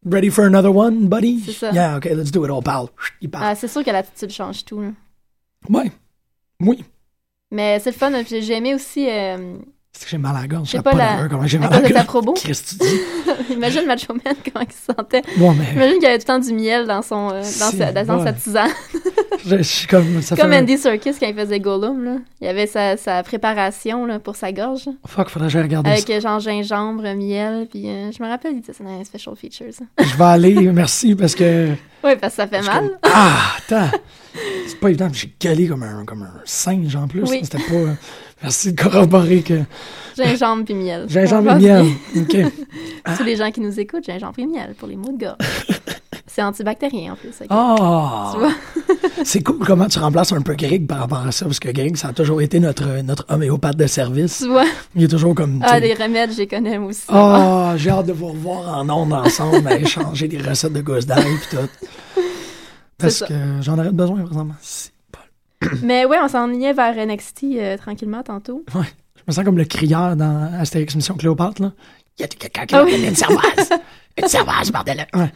[0.09, 1.41] Ready for another one, buddy?
[1.45, 1.71] C'est ça.
[1.71, 2.51] Yeah, okay, let's do it.
[3.19, 3.41] Il part.
[3.43, 4.79] Ah, c'est sûr que l'attitude change tout.
[4.81, 4.89] là.
[5.69, 5.91] Ouais.
[6.61, 6.85] Oui.
[7.51, 8.11] Mais c'est le fun.
[8.23, 9.07] puis J'ai aimé aussi.
[9.09, 9.57] euh,
[10.07, 10.69] j'ai mal à la gorge.
[10.69, 12.39] Sais pas la- comment j'ai mal à la gorge.
[13.49, 15.21] Imagine Macho Man, comment il se sentait.
[15.37, 17.43] Ouais, mais- Imagine qu'il y avait tout le temps du miel dans, son, euh, dans,
[17.43, 18.37] C'est sa, dans sa bon.
[18.39, 18.69] tisane.
[19.45, 20.21] Je je suis comme.
[20.21, 22.03] Ça Comme fait un- Andy Serkis quand il faisait Gollum.
[22.03, 22.11] Là.
[22.41, 24.87] Il y avait sa, sa préparation là, pour sa gorge.
[25.07, 26.13] Fuck, faudrait que j'aille regarder Avec ça.
[26.13, 27.67] euh, genre gingembre, miel.
[27.69, 29.65] Puis euh, je me rappelle, il disait ça dans les special features.
[29.99, 31.69] Je vais aller, merci, parce que.
[32.01, 32.97] Oui, parce que ça fait mal.
[33.03, 33.89] Ah, attends.
[34.69, 35.09] C'est pas évident.
[35.11, 37.23] J'ai galé comme un, comme un singe en plus.
[37.23, 37.39] Oui.
[37.43, 37.95] C'était pas.
[38.41, 39.61] Merci de corroborer que.
[40.15, 41.05] Gingembre puis miel.
[41.09, 41.85] Gingembre et miel.
[42.15, 42.37] OK.
[43.17, 45.37] Tous les gens qui nous écoutent, gingembre et miel pour les maux de gorge.
[46.27, 47.31] C'est antibactérien en plus.
[47.49, 48.31] Ah!
[48.33, 48.51] Tu vois?
[49.23, 51.97] C'est cool comment tu remplaces un peu Greg par rapport à ça, parce que Greg,
[51.97, 54.37] ça a toujours été notre, notre homéopathe de service.
[54.43, 54.65] Tu vois?
[54.95, 55.59] Il est toujours comme.
[55.65, 57.05] Ah, des remèdes, je les connais moi aussi.
[57.09, 61.07] Ah, j'ai hâte de vous revoir en ondes ensemble à échanger des recettes de gosses
[61.07, 61.57] d'ail et tout.
[62.99, 64.25] Parce que j'en aurais besoin.
[64.61, 64.91] Si.
[65.83, 68.63] Mais ouais, on s'enlignait vers NXT euh, tranquillement tantôt.
[68.75, 68.85] Ouais.
[69.15, 71.71] Je me sens comme le crieur dans Astérix Mission Cléopâtre, là.
[72.17, 72.91] Y a quelqu'un qui m'a oui.
[72.93, 73.69] donné une servoise?
[74.21, 75.07] Une servoise, bordel.
[75.13, 75.31] Ouais.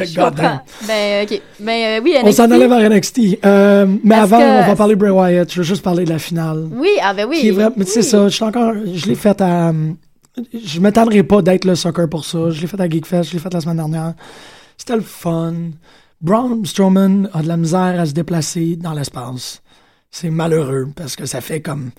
[0.00, 0.60] Je God damn.
[0.86, 1.40] Ben, ok.
[1.60, 2.26] Ben, euh, oui, NXT.
[2.26, 3.20] On s'en allait vers NXT.
[3.44, 5.50] Euh, mais avant, que- on va parler de Bray Wyatt.
[5.50, 6.68] Je veux juste parler de la finale.
[6.72, 7.40] Oui, ah ben oui.
[7.40, 8.04] Qui est vrai- mais c'est Oui.
[8.06, 9.72] ça, je suis encore, je l'ai fait à,
[10.52, 12.50] je m'attendrai pas d'être le soccer pour ça.
[12.50, 14.14] Je l'ai fait à Geekfest, je l'ai fait la semaine dernière.
[14.78, 15.54] C'était le fun.
[16.20, 19.62] Braun Strowman a de la misère à se déplacer dans l'espace.
[20.10, 21.90] C'est malheureux parce que ça fait comme,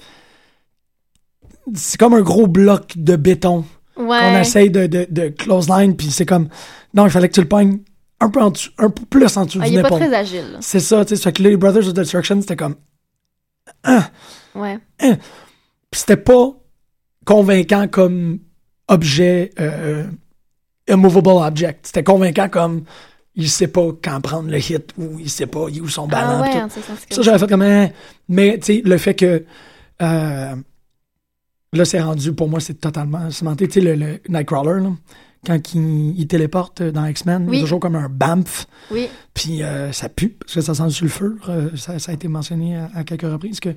[1.75, 3.65] c'est comme un gros bloc de béton
[3.97, 4.17] Ouais.
[4.17, 6.47] qu'on essaye de, de, de close line puis c'est comme,
[6.93, 7.80] non, il fallait que tu le pognes
[8.21, 10.13] un peu en dessous, un peu plus en dessous Ah, du il est pas très
[10.13, 10.57] agile.
[10.61, 12.75] C'est ça, tu sais, fait que les Brothers of Destruction, c'était comme,
[13.84, 14.09] ah,
[14.55, 14.80] Ouais.
[15.01, 15.17] Hein?
[15.91, 16.51] Puis c'était pas
[17.25, 18.39] convaincant comme
[18.88, 20.05] objet, euh,
[20.89, 21.87] immovable object.
[21.87, 22.83] C'était convaincant comme
[23.35, 26.07] il sait pas quand prendre le hit ou il sait pas il est où son
[26.07, 26.39] ballon.
[26.39, 26.57] Ah ouais, tout.
[26.57, 26.67] hein,
[27.09, 27.89] ça, j'avais fait comme un...
[28.27, 29.45] Mais, tu sais, le fait que...
[30.01, 30.55] euh,
[31.73, 33.67] là, c'est rendu, pour moi, c'est totalement cimenté.
[33.67, 34.89] Tu sais, le, le Nightcrawler, là,
[35.45, 37.61] quand il, il téléporte dans X-Men, Oui.
[37.61, 38.65] toujours comme un bamf.
[38.91, 39.07] Oui.
[39.33, 41.35] Puis euh, ça pue, parce que ça sent le sulfure.
[41.49, 43.69] Euh, ça, ça a été mentionné à, à quelques reprises que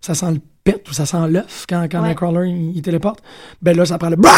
[0.00, 2.08] ça sent le pet ou ça sent l'œuf quand, quand Ouais.
[2.10, 3.22] Nightcrawler il, il téléporte.
[3.60, 4.30] Ben là, ça prend le BAH!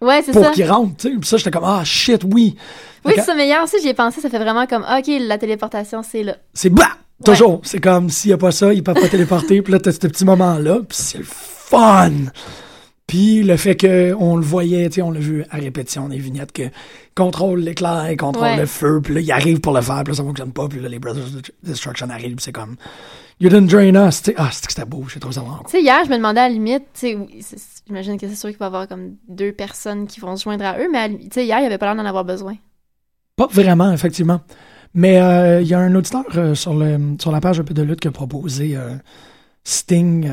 [0.00, 0.50] Ouais, c'est pour ça.
[0.52, 0.96] qu'il rentre.
[0.96, 1.16] tu sais.
[1.18, 2.56] Puis ça, j'étais comme, ah shit, oui.
[3.04, 5.38] Oui, c'est ça, mais hier aussi, j'y ai pensé, ça fait vraiment comme, ok, la
[5.38, 6.36] téléportation, c'est là.
[6.54, 6.84] C'est BAH!
[7.24, 7.60] Toujours.
[7.64, 9.60] C'est comme s'il n'y a pas ça, ils peuvent pas téléporter.
[9.60, 10.76] Puis là, t'as ce petit moment-là.
[10.88, 12.10] Puis c'est le fun.
[13.06, 16.52] Puis le fait qu'on le voyait, tu sais, on l'a vu à répétition des vignettes
[16.52, 16.62] que
[17.14, 18.56] contrôle l'éclair, contrôle Ouais.
[18.56, 20.80] le feu, puis là, il arrive pour le faire, puis là, ça fonctionne pas, puis
[20.80, 22.76] là, les Brothers of Destruction arrivent, c'est comme
[23.40, 24.34] You didn't drain us, tu sais.
[24.36, 26.48] Ah, c'est que c'était beau, j'ai trouvé ça Tu sais, hier, je me demandais à
[26.48, 26.84] la limite,
[27.86, 30.64] j'imagine que c'est sûr qu'il va y avoir comme deux personnes qui vont se joindre
[30.66, 32.56] à eux, mais à hier, il n'y avait pas l'air d'en avoir besoin.
[33.36, 34.40] Pas vraiment, effectivement.
[34.92, 37.72] Mais euh, il y a un auditeur euh, sur, le, sur la page un peu
[37.72, 38.90] de lutte qui a proposé euh,
[39.64, 40.28] Sting,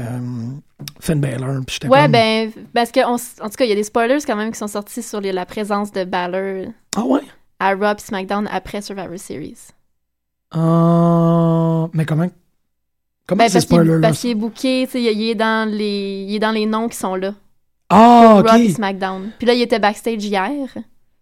[0.99, 3.75] Finn Balor, puis Ouais, comme, ben, parce que, on en tout cas, il y a
[3.75, 7.21] des spoilers quand même qui sont sortis sur les- la présence de Balor Ah ouais?
[7.59, 9.57] à Raw et SmackDown après Survivor Series.
[10.55, 12.27] Euh, mais comment...
[13.27, 13.93] Comment Ben, c'est parce qu'il spoiler?
[13.95, 14.07] là?
[14.07, 16.97] parce qu'il est booké, il il est dans les, il est dans les noms qui
[16.97, 17.33] sont là.
[17.89, 18.71] Ah, Raw et ok.
[18.75, 19.29] SmackDown.
[19.37, 20.67] Puis là, il était backstage hier.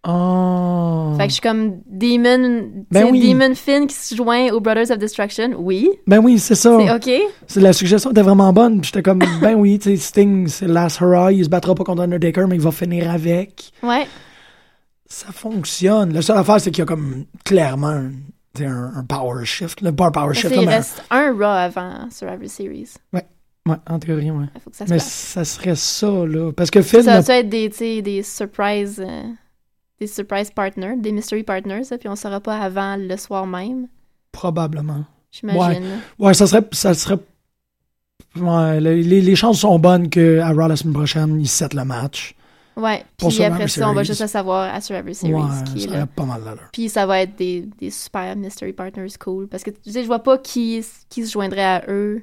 [0.08, 1.14] Ah.
[1.16, 3.28] Fait que je suis comme Demon, Ben oui.
[3.32, 5.50] Demon Finn qui se joint aux Brothers of Destruction.
[5.58, 6.78] Oui, Ben oui, c'est ça.
[6.78, 7.20] c'est OK.
[7.48, 8.80] C'est la suggestion était vraiment bonne.
[8.80, 11.82] Puis j'étais comme, ben oui, tu sais, Sting, c'est Last Hurrah, il se battra pas
[11.82, 13.72] contre Undertaker, mais il va finir avec.
[13.82, 14.06] Ouais.
[15.08, 16.12] Ça fonctionne.
[16.12, 18.02] La seule affaire, c'est qu'il y a comme clairement
[18.64, 19.80] un, un, un power shift.
[19.82, 20.54] Le bar power Mais shift.
[20.54, 22.94] là, il mais- reste un Raw avant Survivor Series.
[23.12, 23.24] Ouais,
[23.88, 24.46] en théorie, ouais.
[24.54, 25.12] Il faut que ça se Mais passe.
[25.12, 26.52] ça serait ça, là.
[26.52, 27.68] Parce que Finn, Ça va être des,
[28.00, 29.22] des surprise, euh,
[29.98, 33.88] des surprise partners, des mystery partners, puis on saura pas avant le soir même,
[34.32, 35.04] probablement.
[35.32, 35.84] j'imagine.
[36.18, 36.62] Ouais, ça serait.
[36.72, 37.18] Ça serait
[38.36, 41.84] ouais, le- les, les chances sont bonnes qu'à Raw la semaine prochaine, ils settent le
[41.84, 42.34] match.
[42.76, 43.04] Ouais.
[43.16, 45.88] Pour Puis après ça, on va juste le savoir à Survivor Series ouais, qui est
[45.88, 46.06] ça là.
[46.06, 46.68] pas mal d'allure.
[46.72, 49.48] Puis ça va être des, des super mystery partners cool.
[49.48, 52.22] Parce que, tu sais, je vois pas qui, qui se joindrait à eux.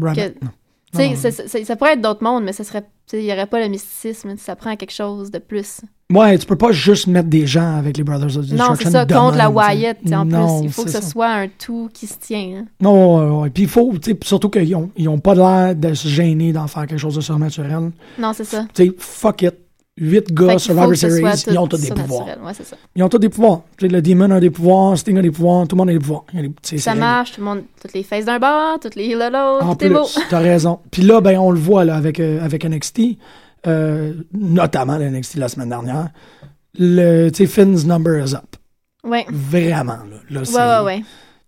[0.00, 0.50] Rabbit, Que- non.
[0.92, 2.84] Tu sais, Non, ça, ça- ça pourrait être d'autres mondes, mais ça serait.
[3.12, 4.34] Il y aurait pas le mysticisme.
[4.36, 5.80] Ça prend quelque chose de plus.
[6.12, 8.68] Ouais, tu peux pas juste mettre des gens avec les Brothers of Destruction.
[8.70, 9.50] Non, c'est ça, contre la.
[9.50, 10.66] Wyatt, en Non, plus.
[10.66, 11.10] Il faut que c'est ce ça.
[11.10, 12.58] soit un tout qui se tient.
[12.60, 12.64] hein.
[12.80, 13.50] Non, ouais.
[13.50, 16.52] Puis il faut, tu sais, surtout qu'ils ont, ils ont pas l'air de se gêner
[16.52, 17.90] d'en faire quelque chose de surnaturel.
[18.18, 18.66] Non, c'est ça.
[18.74, 19.54] Tu sais, fuck it.
[19.96, 21.22] Huit Fait gars, qu'il faut Survivor Series,
[21.52, 22.26] ils ont tous des pouvoirs.
[22.44, 22.76] Ouais, ça.
[22.96, 23.62] Ils ont tous des pouvoirs.
[23.80, 26.24] Le Demon a des pouvoirs, Sting a des pouvoirs, tout le monde a des pouvoirs.
[26.36, 29.18] A des- Ça marche, tout le monde, toutes les faces d'un bord, toutes les heals
[29.20, 30.02] de l'autre, En tout est beau.
[30.04, 30.80] plus, t'as raison.
[30.90, 33.18] Puis là, ben, on le voit là, avec, euh, avec NXT,
[33.68, 36.08] euh, notamment NXT la semaine dernière.
[36.76, 38.56] Le, Finn's number is up.
[39.04, 39.24] Ouais.
[39.30, 40.16] Vraiment, là.
[40.28, 40.98] là c'est- Ouais, ouais, ouais.
[40.98, 41.04] tu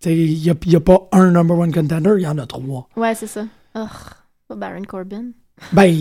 [0.08, 2.46] sais, Il n'y a, y a pas un number one contender, il y en a
[2.46, 2.86] trois.
[2.96, 3.44] Ouais, c'est ça.
[3.74, 5.24] Pas Baron Corbin.
[5.72, 5.92] Ben,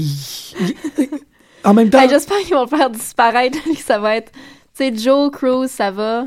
[1.66, 4.32] en même temps, Hey, J'espère qu'ils vont le faire disparaître, que ça va être.
[4.32, 4.40] Tu
[4.86, 6.26] sais, Joe Cruz, ça va.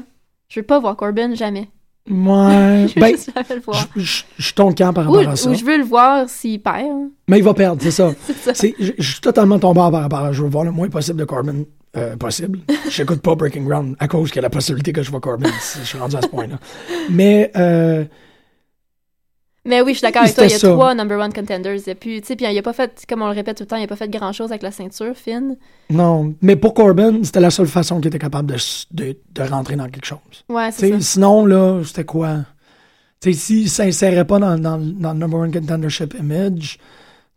[0.48, 1.68] Je veux pas voir Corbin, jamais.
[2.08, 5.50] ouais, Je ben, je- je je suis ton camp par Ou, rapport à ça.
[5.50, 7.08] ou je veux le voir s'il perd.
[7.28, 8.12] Mais il va perdre, c'est ça.
[8.26, 8.68] C'est ça.
[8.98, 11.64] Je suis totalement tombé par rapport à Je veux voir le moins possible de Corbin
[11.96, 12.60] euh, possible.
[12.88, 15.50] J'écoute pas Breaking Ground à cause qu'il y a la possibilité que je vois Corbin.
[15.60, 16.58] si Je suis rendu à ce point-là.
[17.10, 18.04] Mais euh,
[19.68, 20.44] Mais oui, je suis d'accord avec toi.
[20.46, 20.70] Il y a ça.
[20.72, 21.88] trois number one contenders.
[21.88, 23.68] A plus, tu sais, puis il a pas fait, comme on le répète tout le
[23.68, 25.56] temps, il a pas fait grand chose avec la ceinture fine.
[25.90, 28.56] non, mais pour Corbin, c'était la seule façon qu'il était capable de,
[28.92, 30.18] de, de rentrer dans quelque chose.
[30.48, 31.00] Ouais, c'est ça.
[31.00, 32.38] Sinon, là, c'était quoi?
[33.20, 36.78] Tu sais, s'il s'insérait pas dans, dans, dans le number one contendership image,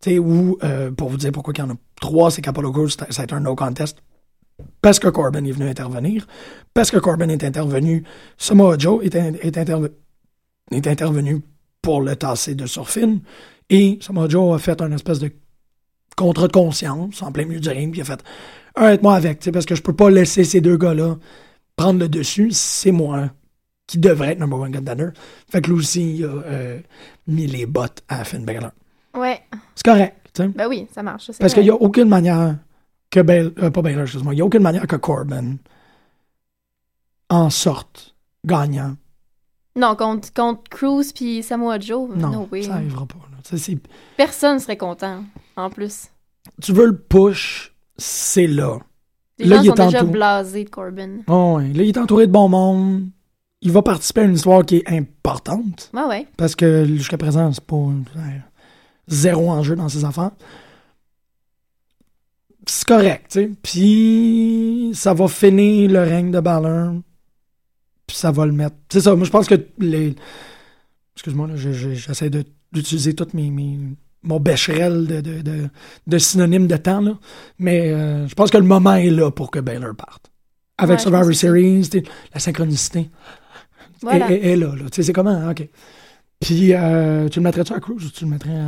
[0.01, 2.71] tu sais, ou, euh, pour vous dire pourquoi il y en a trois, c'est qu'Apollo
[2.71, 3.97] Crews, ça a été un no contest.
[4.81, 6.27] Parce que Corbin est venu intervenir.
[6.73, 8.03] Parce que Corbin est intervenu.
[8.37, 9.89] Samoa Joe est, in- est, interve-
[10.71, 11.41] est intervenu
[11.81, 13.19] pour le tasser de Surfin.
[13.69, 15.31] Et Samoa Joe a fait un espèce de
[16.15, 17.91] contrat de conscience en plein milieu du ring.
[17.91, 18.23] Puis il a fait
[18.75, 21.17] arrête-moi avec, tu sais, parce que je peux pas laisser ces deux gars-là
[21.75, 22.49] prendre le dessus.
[22.51, 23.29] C'est moi
[23.87, 25.09] qui devrait être number one contender.
[25.49, 26.79] Fait que lui aussi, il a euh,
[27.27, 28.71] mis les bottes à Finn Balor.
[29.13, 29.41] Ouais.
[29.75, 30.47] C'est correct, tu sais.
[30.49, 31.31] Ben oui, ça marche.
[31.39, 32.55] Parce qu'il n'y a aucune manière
[33.09, 35.57] que Baylor, euh, pas Baylor, excuse-moi, il n'y a aucune manière que Corbin
[37.29, 38.15] en sorte
[38.45, 38.95] gagnant.
[39.75, 42.63] Non, contre, contre Cruz puis Samoa Joe, Non, no way.
[42.63, 43.19] ça n'arrivera pas.
[43.31, 43.37] là.
[43.57, 43.77] C'est-
[44.17, 45.23] Personne serait content,
[45.55, 46.07] en plus.
[46.61, 48.79] tu veux le push, c'est là.
[49.39, 51.19] Les Là, gens il sont est déjà blasés de Corbin.
[51.27, 51.73] Oh, ouais.
[51.73, 53.07] Là, il est entouré de bon monde.
[53.61, 55.89] Il va participer à une histoire qui est importante.
[55.93, 56.27] Ouais, ouais.
[56.37, 57.77] Parce que jusqu'à présent, c'est pas
[59.07, 60.31] zéro enjeu dans ses affaires.
[62.67, 63.51] C'est correct, tu sais.
[63.63, 66.93] Puis ça va finir le règne de Balor.
[68.11, 68.75] Puis ça va le mettre.
[68.91, 70.13] C'est ça, moi je pense que les.
[71.15, 72.29] Excuse-moi, j'essaie
[72.73, 73.79] d'utiliser toutes mes, mes-
[74.23, 75.69] mon bécherel de, de, de,
[76.07, 77.17] de synonymes de temps, là.
[77.57, 80.29] Mais euh, je pense que le moment est là pour que Baylor parte.
[80.77, 81.33] Avec Ouais, Survivor.
[81.33, 81.89] Series,
[82.33, 83.09] la synchronicité
[84.01, 84.29] Voilà.
[84.29, 84.89] est, est- est là, là.
[84.89, 85.29] Tu sais, c'est comment?
[85.31, 85.51] hein?
[85.51, 85.69] OK.
[86.41, 88.59] Puis, euh, tu le mettrais-tu à Cruz ou tu le mettrais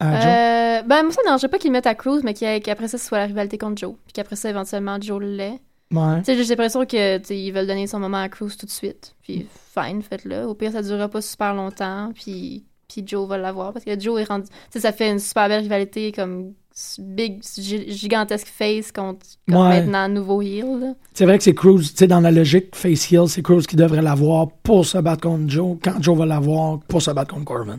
[0.00, 0.26] à, à Joe?
[0.26, 2.98] Euh, ben, moi, ça ne pas qu'ils le mettent à Cruz, mais qu'il qu'après ça,
[2.98, 3.94] ce soit la rivalité contre Joe.
[4.04, 5.60] Puis qu'après ça, éventuellement, Joe le l'ait.
[5.92, 6.22] Ouais.
[6.26, 9.14] J'ai l'impression que, tu sais, ils veulent donner son moment à Cruz tout de suite.
[9.22, 10.44] Puis, fine, faites-le.
[10.44, 12.10] Au pire, ça durera pas super longtemps.
[12.14, 13.72] Puis, puis Joe va l'avoir.
[13.72, 14.46] Parce que Joe est rendu.
[14.70, 16.52] Ça fait une super belle rivalité comme
[16.98, 19.54] big, gi- gigantesque face contre, Ouais.
[19.54, 20.94] maintenant nouveau heel.
[21.14, 23.76] C'est vrai que c'est Cruz, tu sais, dans la logique, Face Hill, c'est Cruz qui
[23.76, 27.46] devrait l'avoir pour se battre contre Joe, quand Joe va l'avoir pour se battre contre
[27.46, 27.78] Corbin.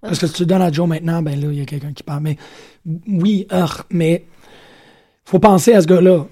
[0.00, 2.02] Parce que si tu donnes à Joe maintenant, ben là, il y a quelqu'un qui
[2.02, 2.22] parle.
[2.24, 2.36] Mais
[3.06, 4.24] oui, heure, mais
[5.24, 6.26] faut penser à ce gars-là.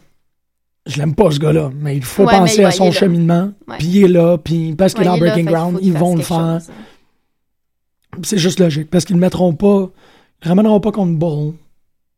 [0.91, 3.53] Je l'aime pas, ce gars-là, mais il faut Ouais, penser il à il son cheminement.
[3.79, 6.17] Puis il est là, puis parce qu'il Ouais, est en là, Breaking Ground, ils vont
[6.17, 6.61] le faire.
[8.23, 9.89] C'est juste logique, parce qu'ils le mettront pas,
[10.43, 11.55] ils ramèneront pas contre Bull.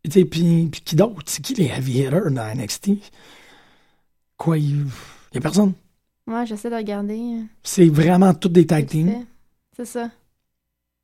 [0.02, 1.22] Puis, puis qui d'autre?
[1.26, 2.92] C'est qui les heavy hitters dans NXT?
[4.36, 4.86] Quoi, il
[5.34, 5.74] y a personne.
[6.26, 7.20] Ouais, j'essaie de regarder.
[7.62, 9.24] C'est vraiment toutes des tag teams.
[9.76, 10.10] C'est ça.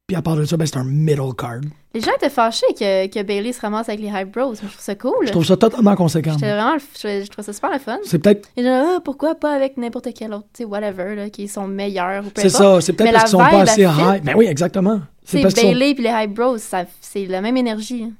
[0.08, 1.60] Puis à part de ça, ben, c'est un middle card.
[1.92, 4.54] Les gens étaient fâchés que, que Bailey se ramasse avec les Hype Bros.
[4.54, 5.26] Je trouve ça cool.
[5.26, 6.34] Je trouve ça totalement conséquent.
[6.38, 7.98] Vraiment, je, je trouve ça super le fun.
[8.04, 8.48] C'est peut-être.
[8.56, 12.24] Et ah, pourquoi pas avec n'importe quel autre, tu sais, whatever, là, qui sont meilleurs
[12.24, 14.22] ou C'est ça, c'est peut-être parce qu'ils sont pas assez high.
[14.24, 15.02] Mais oui, exactement.
[15.26, 15.60] C'est sont.
[15.60, 18.10] Bailey puis les Hype Bros, c'est la même énergie.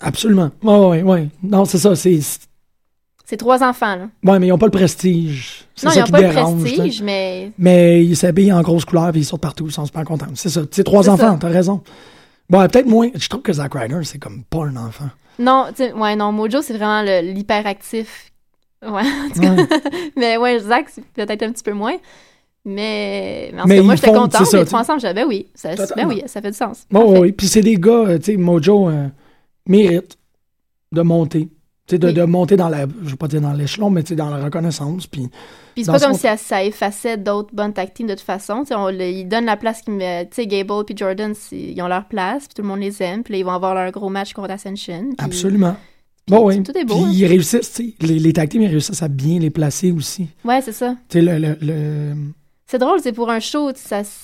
[0.00, 0.50] Absolument.
[0.62, 1.28] Ouais, ouais, ouais.
[1.42, 1.94] Non, c'est ça.
[1.94, 2.18] C'est.
[3.28, 4.08] C'est trois enfants, là.
[4.24, 5.66] Ouais, mais ils ont pas le prestige.
[5.82, 7.04] Non, ça ils n'ont pas le prestige, là.
[7.06, 9.66] mais Mais ils s'habillent en grosse couleur puis ils sortent partout.
[9.66, 10.26] Ils sont super contents.
[10.34, 10.62] C'est ça.
[10.70, 11.82] C'est trois enfants, t'as raison.
[12.48, 13.10] Bon, peut-être moins.
[13.16, 15.10] Je trouve que Zack Ryder, c'est comme pas un enfant.
[15.40, 15.66] non,
[15.96, 18.30] ouais, non, Mojo, c'est vraiment l'hyperactif.
[18.82, 19.54] Ouais, en tout cas.
[19.54, 19.66] Ouais.
[20.16, 21.96] mais ouais, Zach, c'est peut-être un petit peu moins.
[22.64, 24.46] Mais, mais en tout Mais cas, moi, j'étais contente.
[24.46, 26.84] ça, Les trois ensemble, j'avais, ben oui, ça, ben oui, ça fait du sens.
[26.90, 27.32] Bon, oui.
[27.32, 29.08] Puis c'est des gars, euh, tu sais, Mojo euh,
[29.66, 30.16] mérite
[30.92, 31.48] de monter.
[31.86, 32.14] Tu sais, de, Oui.
[32.14, 32.80] de monter dans la.
[33.02, 35.06] Je veux pas dire dans l'échelon, mais dans la reconnaissance.
[35.06, 35.28] Puis.
[35.74, 38.64] Puis c'est pas son- comme si ça, ça effaçait d'autres bonnes teams de toute façon.
[38.72, 39.98] On, le- ils donnent la place qu'ils.
[39.98, 43.22] Tu sais, Gable puis Jordan, ils ont leur place, puis tout le monde les aime.
[43.22, 45.10] Puis là, ils vont avoir leur gros match contre Ascension.
[45.16, 45.76] puis- Absolument.
[46.26, 46.60] puis Bon, oui.
[46.62, 46.94] Tout est beau.
[46.96, 47.10] Puis hein.
[47.12, 47.78] ils réussissent.
[48.00, 50.26] Les, les teams, ils réussissent à bien les placer aussi.
[50.44, 50.96] Ouais, c'est ça.
[51.08, 51.38] Tu sais, le.
[51.38, 52.14] le, le-
[52.66, 53.70] C'est drôle, c'est pour un show,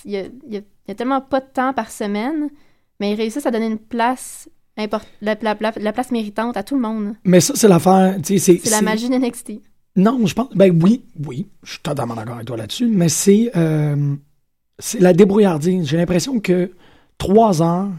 [0.04, 2.48] il y a, y a- y a tellement pas de temps par semaine,
[2.98, 4.86] mais ils réussissent à donner une place, la,
[5.20, 7.14] la- la- la place méritante à tout le monde.
[7.24, 8.16] Mais ça, c'est l'affaire.
[8.24, 8.64] C'est.
[8.70, 9.60] La magie d'NXT.
[9.96, 10.48] Non, je pense.
[10.54, 11.46] Ben oui, oui.
[11.62, 12.86] Je suis totalement d'accord avec toi là-dessus.
[12.88, 13.50] Mais c'est.
[13.56, 14.14] euh,
[14.78, 15.86] c'est la débrouillardise.
[15.86, 16.72] J'ai l'impression que
[17.18, 17.90] trois heures,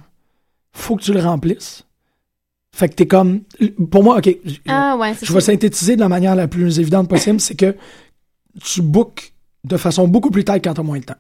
[0.74, 1.86] faut que tu le remplisses.
[2.76, 3.42] Fait que t'es comme.
[3.92, 4.36] Pour moi, OK.
[4.44, 7.56] je- Ah ouais, c'est je vais synthétiser de la manière la plus évidente possible, c'est
[7.56, 7.76] que
[8.64, 9.32] tu bookes
[9.64, 11.14] de façon beaucoup plus tight quand t'as moins de temps.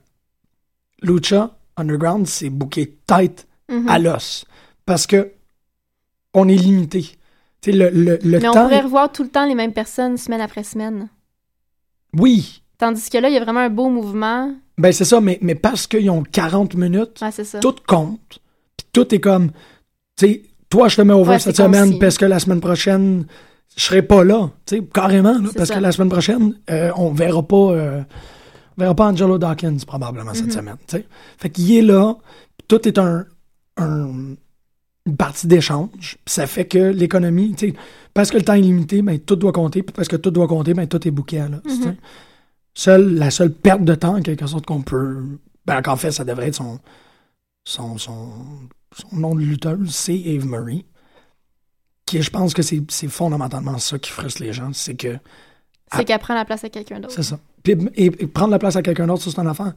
[1.04, 3.88] Lucha Underground, c'est booké tight Mhm.
[3.89, 4.45] à l'os.
[4.86, 5.32] Parce que
[6.34, 7.02] on est limité.
[7.62, 8.64] Tu sais, le, le, le Mais on temps.
[8.64, 11.10] pourrait revoir tout le temps les mêmes personnes semaine après semaine.
[12.18, 14.54] Oui, Tandis que là, il y a vraiment un beau mouvement.
[14.78, 17.60] ben c'est ça, mais, mais parce qu'ils ont 40 minutes, Ouais, c'est ça.
[17.60, 18.40] tout compte.
[18.78, 19.52] Puis tout est comme.
[20.18, 22.00] Tu sais, toi, je te mets over Ouais, cette semaine concis.
[22.00, 23.26] parce que la semaine prochaine,
[23.78, 24.50] je serai pas là.
[24.66, 25.76] Tu sais, carrément, là, parce ça.
[25.76, 27.56] que la semaine prochaine, euh, on verra pas.
[27.72, 28.02] euh,
[28.78, 30.52] on verra pas Angelo Dawkins probablement cette Mhm.
[30.52, 30.78] semaine.
[30.88, 31.06] tu sais.
[31.38, 32.16] Fait qu'il est là,
[32.68, 33.26] tout est un,
[33.78, 34.34] un-
[35.06, 36.18] une partie d'échange.
[36.26, 37.76] Ça fait que l'économie, tu sais,
[38.14, 40.47] parce que le temps est limité, ben, tout doit compter, puis parce que tout doit
[40.47, 41.62] compter, ben, tout est bouquet là.
[41.66, 41.95] Mhm.
[42.76, 45.24] Seule, la seule perte de temps, en quelque sorte, qu'on peut.
[45.66, 46.80] Ben, qu'en fait, ça devrait être son,
[47.64, 48.30] son, son,
[48.95, 50.86] son nom de lutteuse, c'est Eve Murray.
[52.06, 55.18] Qui, je pense que c'est fondamentalement ça qui frustre les gens, c'est que.
[55.95, 57.14] C'est qu'elle prend la place à quelqu'un d'autre.
[57.14, 57.39] C'est ça.
[57.62, 59.74] Puis, et, et prendre la place à quelqu'un d'autre, c'est un affaire.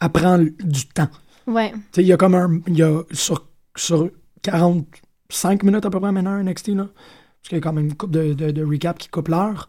[0.00, 1.08] Elle prend du temps.
[1.46, 1.70] Ouais.
[1.70, 2.60] Tu sais, il y a comme un.
[2.66, 4.10] Y a sur, sur
[4.42, 6.84] 45 minutes à peu près maintenant, un NXT, là.
[6.86, 9.68] Parce qu'il y a quand même une coupe de, de, de recap qui coupe l'heure.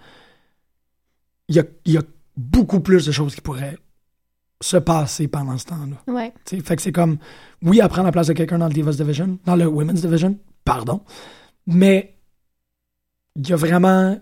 [1.48, 2.04] Il y a, il y a
[2.38, 3.78] beaucoup plus de choses qui pourraient
[4.62, 6.14] se passer pendant ce temps-là.
[6.14, 6.34] Ouais.
[6.46, 7.18] Fait que c'est comme,
[7.62, 11.02] oui, prend la place de quelqu'un dans le Divas Division, dans le Women's Division, pardon,
[11.66, 12.18] mais
[13.36, 14.20] il y a vraiment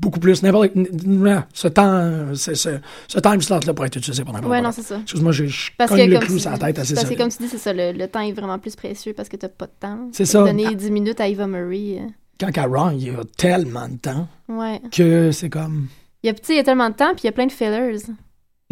[0.00, 2.70] beaucoup plus, n'importe, n- ce temps, ce, ce,
[3.08, 4.68] ce time slot-là pourrait être utilisé pour n'importe Ouais, quoi.
[4.68, 4.98] non, c'est ça.
[5.02, 7.14] Excuse-moi, je, je Parce cogne que le comme clou sur la tête assez parce que
[7.14, 9.48] comme tu dis, c'est ça, le, le temps est vraiment plus précieux parce que t'as
[9.48, 10.08] pas de temps.
[10.12, 10.42] C'est ça.
[10.42, 11.98] Donner 10 minutes à Eva Marie.
[11.98, 12.06] euh,
[12.40, 14.80] Quand qu'à Raw, il y a tellement de temps Ouais.
[14.90, 15.88] que c'est comme,
[16.22, 17.52] Il y a, il y a tellement de temps, puis il y a plein de
[17.52, 17.98] fillers.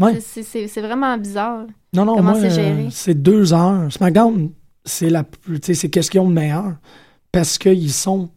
[0.01, 0.19] Ouais.
[0.21, 1.67] C'est- vraiment bizarre.
[1.93, 3.93] non, non, Comment moi, c'est euh, c'est deux heures.
[3.93, 4.51] SmackDown,
[4.87, 6.73] c'est la, plus- tu sais, c'est qu'est-ce qu'ils ont de meilleur?
[7.31, 8.31] Parce qu'ils sont,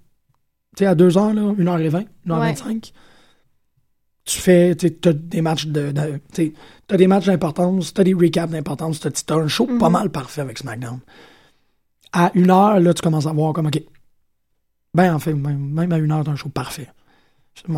[0.76, 2.47] tu sais, à deux heures, là, une heure et vingt, une heure Ouais.
[2.49, 2.93] vingt-cinq.
[4.26, 6.53] Tu fais, tu as des matchs de, de tu
[6.88, 9.91] t'as des matchs d'importance, t'as des recaps d'importance, t'as t'as un show pas Mhm.
[9.91, 10.99] mal parfait avec SmackDown.
[12.11, 13.84] À une heure, là, tu commences à voir comme, OK.
[14.95, 16.88] Ben, en fait, même, même à une heure, t'as un show parfait.
[17.67, 17.76] Ouais,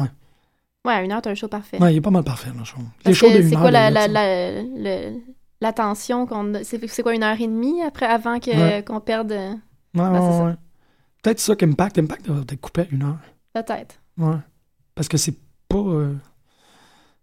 [0.85, 1.81] Ouais, à une heure, t'as un show parfait.
[1.81, 2.77] ouais il est pas mal parfait, le show.
[3.05, 4.13] Les shows de une c'est quoi la, la, tu-
[4.77, 4.99] la,
[5.59, 9.31] la tension qu'on c'est quoi une heure et demie après avant qu'on perde?
[9.93, 10.55] Ouais, ouais.
[11.23, 13.17] Peut-être ça qu'Impact, Impact doit peut-être coupé à une heure.
[13.53, 14.35] peut-être Ouais.
[14.95, 15.35] Parce que c'est
[15.69, 15.77] pas.
[15.77, 16.13] euh,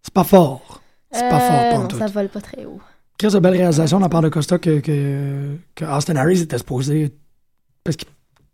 [0.02, 0.80] c'est pas fort.
[1.10, 1.98] C'est pas Euh, fort, pas en non, tout.
[1.98, 2.80] ça vole pas très haut.
[3.18, 6.58] Chris, de belle réalisation de la part de Costa que, que, que Austin Harris était
[6.58, 7.14] supposé.
[7.84, 8.08] Parce qu'il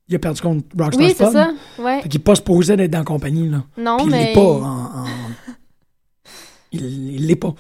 [0.09, 1.51] il a perdu contre Rockstar Oui, c'est ça.
[1.79, 2.03] Ouais.
[2.03, 3.63] Fait qu'il n'est pas supposé d'être dans la compagnie, là.
[3.79, 4.25] Non, Puis il mais.
[4.27, 5.03] l'est pas en.
[5.03, 5.07] en-
[6.73, 7.53] Il l'est pas.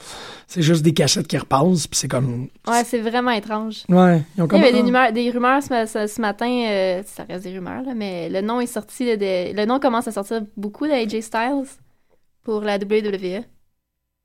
[0.46, 2.48] C'est juste des cachettes qui repassent, puis c'est comme.
[2.68, 3.82] Ouais, c'est vraiment étrange.
[3.88, 6.48] Ouais, ils ont Il y avait des rumeurs, des rumeurs ce, ma- ce- ce matin,
[6.48, 9.80] euh, ça reste des rumeurs, là, mais le nom est sorti, de, de- le nom
[9.80, 11.64] commence à sortir beaucoup de AJ Styles
[12.44, 13.42] pour la WWE.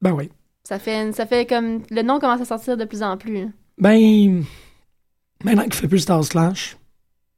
[0.02, 0.30] Ben oui.
[0.64, 3.40] Ça fait, ça fait comme, le nom commence à sortir de plus en plus.
[3.40, 3.52] hein.
[3.80, 4.44] Ben.
[5.44, 6.78] Maintenant qu'il fait plus Star Slash,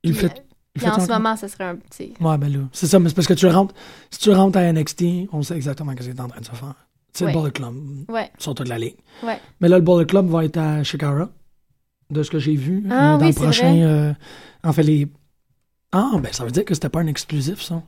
[0.04, 0.44] il fait.
[0.78, 2.14] fait en ce moment, ça serait un petit.
[2.20, 2.60] Ouais, ben là.
[2.72, 3.74] C'est ça, mais c'est parce que tu rentres.
[4.12, 6.52] Si tu rentres à NXT, on sait exactement ce qu'il est en train de se
[6.52, 6.76] faire.
[7.18, 7.34] C'est Ouais.
[7.34, 7.76] le Bullet Club.
[8.10, 8.32] Ouais.
[8.38, 8.94] Sur toute la ligne.
[9.24, 9.40] Ouais.
[9.60, 11.30] Mais là, le Bullet Club va être à Shikara,
[12.12, 12.84] de ce que j'ai vu.
[12.92, 13.72] Ah euh, dans oui, le prochain.
[13.74, 13.82] vrai.
[13.84, 14.14] euh,
[14.64, 15.08] en fait, les.
[15.92, 17.82] Ah, ben ça veut dire que c'était pas un exclusif, ça.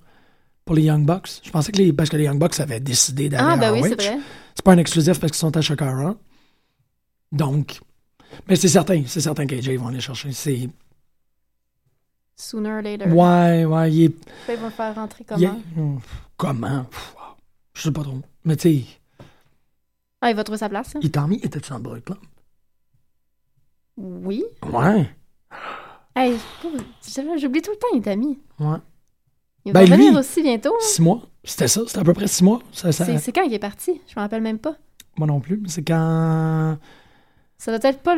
[0.66, 1.42] Pour les Young Bucks.
[1.44, 1.94] Je pensais que les.
[1.94, 4.18] Parce que les Young Bucks avaient décidé d'aller Ah, à ben oui, c'est vrai.
[4.56, 6.16] C'est pas un exclusif parce qu'ils sont à Shakara.
[7.32, 7.80] Donc.
[8.48, 10.32] Mais c'est certain, c'est certain qu'AJ vont aller chercher.
[10.32, 10.70] C'est.
[12.36, 13.08] Sooner or later.
[13.14, 14.16] Ouais, ouais, il est.
[14.50, 16.02] Ils vont faire rentrer il est- comment?
[16.38, 16.84] Comment?
[16.86, 17.16] Pff.
[17.74, 18.22] Je sais pas trop.
[18.46, 18.86] Mais tu sais,
[20.22, 21.00] Ah, il va trouver sa place, hein?
[21.02, 22.18] Itami était-tu dans le Bullet Club?
[23.98, 24.44] Oui.
[24.72, 25.10] Ouais.
[26.16, 26.38] Hey,
[27.38, 28.40] j'oublie tout le temps, Itami.
[28.60, 28.78] Ouais.
[29.66, 30.74] Il va Ben, revenir lui, aussi bientôt.
[30.74, 30.78] hein?
[30.82, 31.22] Six mois.
[31.44, 32.60] C'était ça, c'était à peu près six mois.
[32.72, 34.02] Ça, C'est quand il est parti?
[34.08, 34.76] Je me rappelle même pas.
[35.18, 36.78] Moi non plus, mais c'est quand.
[37.58, 38.16] Ça doit être pas,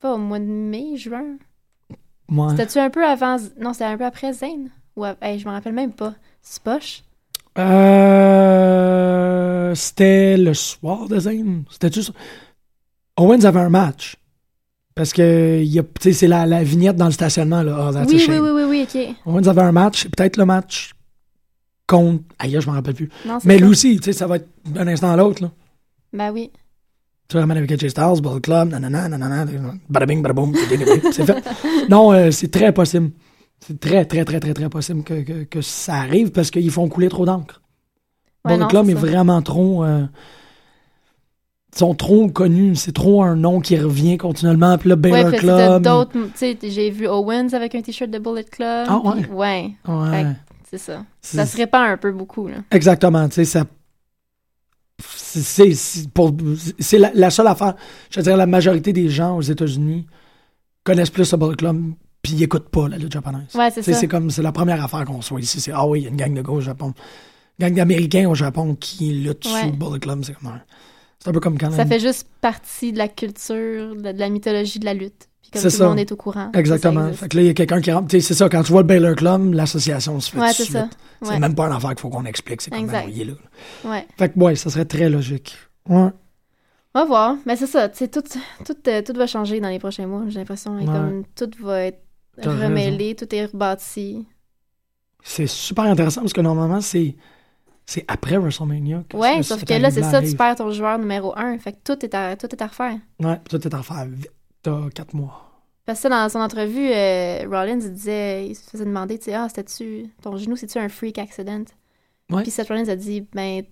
[0.00, 1.36] pas au mois de mai, juin.
[2.28, 2.50] Moi.
[2.50, 3.36] C'était-tu un peu avant...
[3.58, 4.70] Non, c'était un peu après Zane?
[4.96, 6.14] Ou hey, je me rappelle même pas.
[6.40, 7.02] C'est poche?
[8.44, 11.64] Euh, c'était le soir de Zane.
[11.70, 12.12] C'était-tu ça?
[13.16, 14.16] Owens avait un match.
[14.94, 17.62] Parce que y a- c'est la, la vignette dans le stationnement.
[17.62, 17.88] Là.
[17.88, 19.16] Oh, that's a Oui, oui, oui, oui, oui, ok.
[19.26, 20.92] Owens avait un match, peut-être le match
[21.86, 22.22] contre.
[22.38, 23.10] Aïe, je m'en rappelle plus.
[23.26, 25.42] Non, Mais lui aussi, ça va être d'un instant à l'autre.
[25.42, 25.50] là.
[26.12, 26.50] Ben oui.
[27.28, 29.46] Tu ramènes avec AJ Styles, Bullet Club, nanana, nanana,
[29.88, 30.54] bada bing, bada boom,
[31.10, 31.42] c'est fait.
[31.88, 33.10] Non, euh, c'est très possible.
[33.60, 36.88] C'est très, très, très, très, très possible que, que, que ça arrive parce qu'ils font
[36.88, 37.62] couler trop d'encre.
[38.44, 39.84] Ouais, Club est vraiment trop.
[39.84, 40.04] euh,
[41.74, 42.76] ils sont trop connus.
[42.76, 44.76] C'est trop un nom qui revient continuellement.
[44.76, 45.82] Puis là, Ouais, Baylor Club.
[45.82, 46.12] d'autres...
[46.12, 48.86] Tu sais, j'ai vu Owens avec un t-shirt de Bullet Club.
[48.88, 49.26] Ah, ouais?
[49.30, 49.70] Ouais.
[49.88, 50.26] Ouais.
[50.70, 51.04] C'est ça.
[51.22, 52.56] Ça se répand un peu beaucoup, là.
[52.70, 53.64] Exactement, tu sais, ça.
[54.98, 57.74] C'est la, la seule affaire.
[58.10, 60.06] Je veux dire, la majorité des gens aux États-Unis
[60.84, 61.82] connaissent plus le Bullet Club,
[62.24, 63.54] puis ils écoutent pas la lutte japonaise.
[63.54, 63.92] Ouais, c'est ça.
[63.92, 65.60] C'est comme, c'est la première affaire qu'on soit ici.
[65.60, 66.92] C'est, ah oui, il y a une gang de gars au Japon.
[67.60, 69.60] Une gang d'Américains au Japon qui luttent Ouais.
[69.60, 70.24] sous le Bullet Club.
[70.24, 70.62] C'est comme un-
[71.20, 74.28] C'est un peu comme quand Ça fait juste partie de la culture, de, de la
[74.28, 75.28] mythologie de la lutte.
[75.42, 75.84] Puis comme C'est tout ça.
[75.84, 76.50] le monde est au courant.
[76.54, 77.10] Exactement.
[77.12, 78.10] Fait que là, il y a quelqu'un qui rentre.
[78.10, 80.88] C'est ça, quand tu vois le Baylor Club, l'association se fait Ouais, c'est ça.
[81.22, 82.60] C'est même pas une affaire qu'il faut qu'on explique.
[82.62, 83.32] C'est comme, ben, il est là.
[83.84, 84.06] Ouais.
[84.18, 85.56] Fait que, ouais, ça serait très logique.
[85.88, 86.10] Ouais.
[86.96, 87.36] On va voir.
[87.46, 90.22] Mais c'est ça, tu sais, tout, tout, euh, tout va changer dans les prochains mois,
[90.28, 90.78] j'ai l'impression.
[90.78, 90.86] Et Ouais.
[90.86, 92.03] Comme tout va être
[92.42, 94.26] remêlé, tout est rebâti.
[95.22, 97.14] C'est super intéressant parce que normalement, c'est
[97.86, 99.04] c'est après WrestleMania.
[99.08, 101.58] que Ouais, sauf que là, c'est ça, tu perds ton joueur numéro un.
[101.58, 102.98] Fait que tout est à, tout est à refaire.
[103.20, 104.30] Ouais, puis toi, t'es en faire vite.
[104.62, 105.50] T'as quatre mois.
[105.84, 109.34] Parce que dans son entrevue, euh, Rollins il disait, il se faisait demander, tu sais,
[109.34, 111.64] ah, c'était-tu, ton genou, c'est-tu un freak accident?
[112.30, 112.42] Ouais.
[112.42, 113.64] Puis Seth Rollins a dit, ben,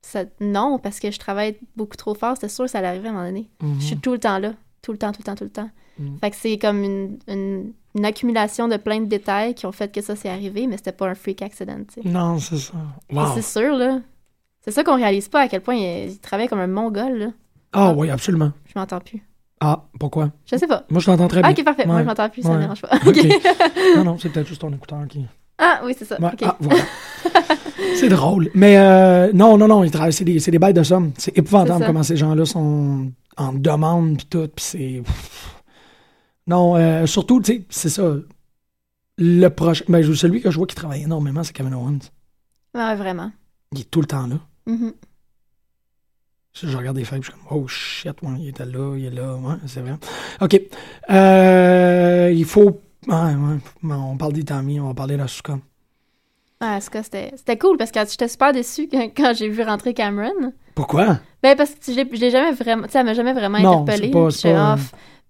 [0.00, 3.08] ça, non, parce que je travaille beaucoup trop fort, c'était sûr que ça allait arriver
[3.08, 3.50] à un moment donné.
[3.62, 3.78] Mhm.
[3.78, 5.70] Je suis tout le temps là, tout le temps, tout le temps, tout le temps.
[5.98, 6.18] Mhm.
[6.18, 9.92] Fait que c'est comme une, une, une accumulation de plein de détails qui ont fait
[9.92, 12.08] que ça s'est arrivé, mais c'était pas un freak accident, tu sais.
[12.08, 12.74] Non, c'est ça.
[13.12, 13.24] Wow.
[13.34, 13.98] C'est sûr, là.
[14.62, 17.26] C'est ça qu'on réalise pas à quel point il, il travaille comme un mongol, là.
[17.72, 18.52] Ah oui, absolument.
[18.72, 19.22] Je m'entends plus.
[19.60, 20.30] Ah, pourquoi?
[20.50, 20.84] Je sais pas.
[20.90, 21.52] Moi, je t'entends très Ah, bien.
[21.52, 21.86] ok, parfait.
[21.86, 22.56] Moi, je m'entends plus, ça Ouais.
[22.56, 22.90] me dérange pas.
[23.96, 25.26] Non, non, c'est peut-être juste ton écouteur qui...
[25.58, 26.18] Ah, oui, c'est ça.
[26.20, 26.30] Ouais.
[26.42, 26.82] Ah, voilà.
[27.96, 28.50] c'est drôle.
[28.54, 31.12] Mais euh, non, non, non, c'est des, c'est des bêtes de somme.
[31.18, 34.48] C'est épouvantable comment ces gens-là sont en demande puis tout.
[34.56, 35.02] Puis c'est...
[36.50, 38.12] Non, euh, surtout, tu sais, c'est ça.
[39.18, 39.84] Le prochain...
[39.88, 42.10] Ben, celui que je vois qui travaille énormément, c'est Kevin Owens.
[42.74, 43.30] Ouais, vraiment.
[43.72, 44.36] Il est tout le temps là.
[44.66, 44.92] Mhm.
[46.52, 49.04] Je je regarde des feuilles, je suis comme, oh shit, ouais, il était là, il
[49.04, 49.94] est là, ouais, c'est vrai.
[50.40, 50.60] OK.
[51.10, 52.80] Euh, il faut.
[53.06, 53.94] Ouais, ouais.
[53.94, 55.52] On parle d'Itami, on va parler de Asuka.
[56.60, 59.62] Ouais, en tout cas, c'était cool parce que j'étais super déçue quand, quand j'ai vu
[59.62, 60.52] rentrer Cameron.
[60.74, 61.20] Pourquoi?
[61.44, 62.86] Ben, parce que je l'ai jamais vraiment.
[62.86, 64.10] Tu sais, elle m'a jamais vraiment Non, interpellée.
[64.10, 64.76] pas-.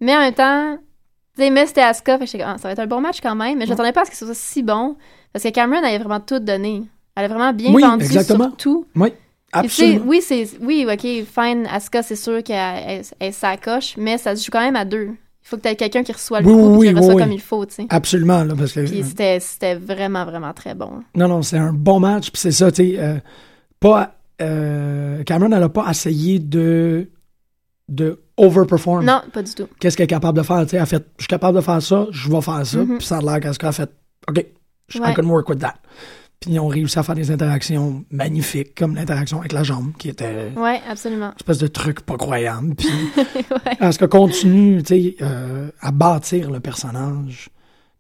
[0.01, 0.79] Mais en même temps,
[1.39, 3.59] mais c'était Asuka, fait que ah, ça va être un bon match quand même.
[3.59, 4.97] Mais je m'attendais pas à ce que ce soit si bon.
[5.33, 6.83] Parce que Cameron, avait vraiment tout donné.
[7.17, 8.49] Elle a vraiment bien Oui, vendu exactement.
[8.49, 8.87] sur tout.
[8.97, 9.13] Oui,
[9.53, 10.05] absolument.
[10.07, 14.51] oui, c'est oui, ok, fine, Asuka, c'est sûr qu'elle elle, s'accroche, mais ça se joue
[14.53, 15.11] quand même à deux.
[15.43, 17.17] Il faut que tu aies quelqu'un qui reçoit le Oui, coup oui, et qui reçoit
[17.17, 17.87] comme il faut, tu sais.
[17.89, 18.87] Absolument, là, parce que.
[18.87, 21.01] C'était c'était vraiment, vraiment très bon.
[21.15, 22.99] Non, non, c'est un bon match, puis c'est ça, tu sais.
[22.99, 23.17] euh,
[23.81, 24.15] pas.
[24.43, 27.09] euh, Cameron, elle a pas essayé de.
[27.91, 29.05] De overperform.
[29.05, 29.67] Non, pas du tout.
[29.79, 30.59] Qu'est-ce qu'elle est capable de faire?
[30.61, 32.79] Elle fait, je suis capable de faire ça, je vais faire ça.
[32.79, 32.99] Mhm.
[32.99, 33.91] Puis ça a l'air qu'elle a fait,
[34.29, 34.39] OK,
[34.95, 35.15] I Ouais.
[35.15, 35.75] can work with that.
[36.41, 40.09] Puis ils ont réussi à faire des interactions magnifiques, comme l'interaction avec la jambe, qui
[40.09, 41.33] était une Ouais, absolument.
[41.37, 42.75] espèce de truc pas croyable.
[42.77, 42.89] Puis
[43.81, 43.91] ouais.
[43.99, 47.51] que continue, tu sais, euh, à bâtir le personnage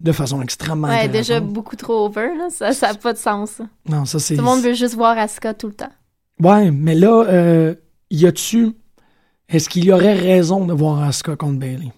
[0.00, 2.48] de façon extrêmement Ouais, déjà beaucoup trop over, là.
[2.72, 3.56] Ça n'a pas de sens.
[3.58, 4.36] Tout Non, ça c'est.
[4.36, 5.92] le monde veut juste voir Asuka tout le temps.
[6.40, 7.74] Ouais, mais là, euh,
[8.10, 8.72] y a-tu.
[9.50, 11.92] Est-ce qu'il y aurait raison de voir Asuka contre Bailey?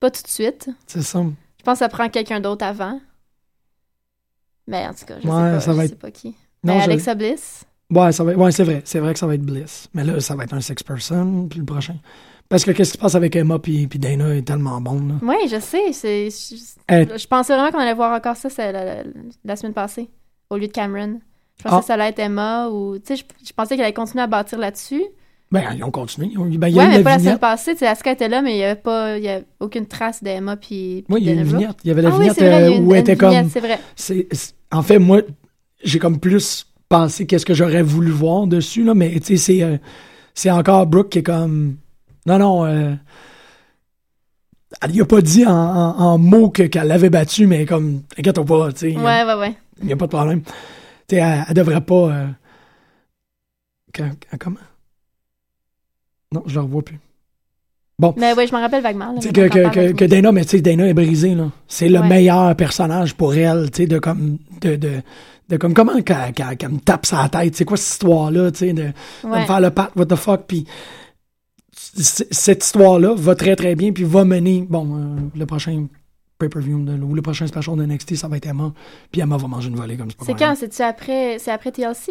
[0.00, 0.68] Pas tout de suite.
[0.86, 1.20] C'est ça.
[1.58, 3.00] Je pense que ça prend quelqu'un d'autre avant.
[4.66, 6.28] Mais en tout cas, je Ouais, sais pas, ça va je être- sais pas qui.
[6.62, 7.64] Non, mais je- Alexa Bliss?
[7.90, 8.32] Ouais, ça va...
[8.32, 8.82] ouais c'est vrai.
[8.84, 9.88] C'est vrai que ça va être Bliss.
[9.92, 11.96] Mais là, ça va être un six-person, puis le prochain.
[12.48, 15.14] Parce que qu'est-ce qui se passe avec Emma puis, puis Dana est tellement bon, là?
[15.22, 15.92] Oui, je sais.
[15.92, 19.02] c'est Je, je pensais vraiment qu'on allait voir encore ça la, la-
[19.44, 20.08] la semaine passée,
[20.50, 21.20] au lieu de Cameron.
[21.58, 21.80] Je pensais Ah.
[21.80, 22.98] que ça allait être Emma ou.
[22.98, 25.04] Tu sais, je, je pensais qu'elle allait continuer à bâtir là-dessus.
[25.54, 26.28] Ben, ils ont continué.
[26.32, 27.86] Ils ont- Ben, il y Ouais, mais la pas la semaine passée.
[27.86, 29.16] Asuka était là, mais il n'y avait pas.
[29.16, 31.04] Il y a aucune trace d'Emma puis.
[31.08, 31.76] Oui, il y a une vignette.
[31.84, 33.52] Il y avait la Ah vignette vrai, euh, une- où elle était vignette, comme.
[34.72, 35.22] En fait, moi,
[35.82, 39.62] j'ai comme plus pensé qu'est-ce que j'aurais voulu voir dessus, là, mais tu sais,
[40.34, 41.76] c'est, euh, encore Brooke qui est comme.
[42.26, 42.64] Non, non.
[42.64, 42.94] Euh...
[44.82, 48.02] Elle lui a pas dit en, en- en mots que, qu'elle l'avait battu, mais comme.
[48.18, 48.96] Inquiète pas, tu sais.
[48.96, 49.54] Ouais, ouais, ouais.
[49.80, 50.42] Il n'y a pas de problème.
[50.42, 51.94] Tu sais, elle, elle devrait pas.
[52.10, 52.26] euh,
[54.40, 54.56] comment?
[56.32, 56.98] Non, je la revois plus.
[57.98, 58.12] Bon.
[58.16, 59.12] Mais oui, je m'en rappelle vaguement.
[59.12, 61.50] là, que, que, que, Dana, mais tu sais, Dana est brisée, là.
[61.68, 62.08] C'est le Ouais.
[62.08, 64.90] meilleur personnage pour elle, tu sais, de comme, de, de,
[65.48, 68.72] de comme, comment qu'elle, qu'elle me tape sa tête, c'est quoi cette histoire-là, tu sais,
[68.72, 70.66] de, de me faire le pat, what the fuck, puis
[71.76, 75.86] cette histoire-là va très très bien, puis va mener, bon, euh, le prochain
[76.38, 78.72] pay-per-view, ou le prochain special de NXT, ça va être Emma,
[79.12, 80.54] puis Emma va manger une volée comme pas C'est quand?
[80.56, 82.10] C'est-tu après, c'est après TLC?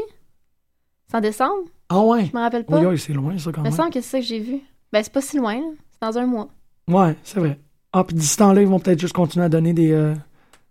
[1.09, 1.63] C'est en décembre?
[1.95, 2.25] Ah ouais?
[2.31, 2.79] Je me rappelle pas.
[2.79, 3.77] Oui, oui, c'est loin, ça, quand Il me même.
[3.77, 4.59] semble que c'est ça que j'ai vu.
[4.91, 5.59] Ben, c'est pas si loin.
[5.91, 6.49] C'est dans un mois.
[6.87, 7.59] Ouais, c'est vrai.
[7.93, 9.91] Ah, puis d'ici ce temps-là, ils vont peut-être juste continuer à donner des.
[9.91, 10.15] euh,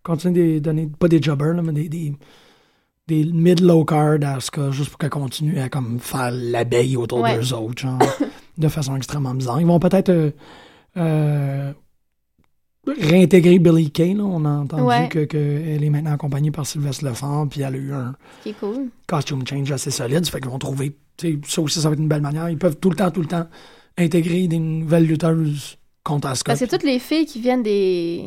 [0.02, 2.12] continuer de donner, pas des jobbers, là, mais des, des,
[3.06, 7.36] des mid-low card à Asuka, juste pour qu'elle continue à comme faire l'abeille autour Ouais.
[7.38, 7.98] d'eux autres, genre,
[8.58, 9.60] de façon extrêmement bizarre.
[9.60, 10.30] Ils vont peut-être euh,
[10.96, 11.72] euh,
[12.86, 14.24] réintégrer Billy Kay, là.
[14.24, 15.08] On a entendu Ouais.
[15.08, 18.14] que, que elle est maintenant accompagnée par Sylvestre Lefort, puis elle a eu un
[18.44, 18.88] Ce cool.
[19.06, 20.24] costume change assez solide.
[20.24, 20.96] Ça fait qu'ils vont trouver.
[21.46, 22.48] Ça aussi, ça va être une belle manière.
[22.48, 23.46] Ils peuvent tout le temps, tout le temps
[23.98, 26.52] intégrer des nouvelles lutteuses contre Asuka.
[26.52, 28.24] Parce que toutes les filles qui viennent des.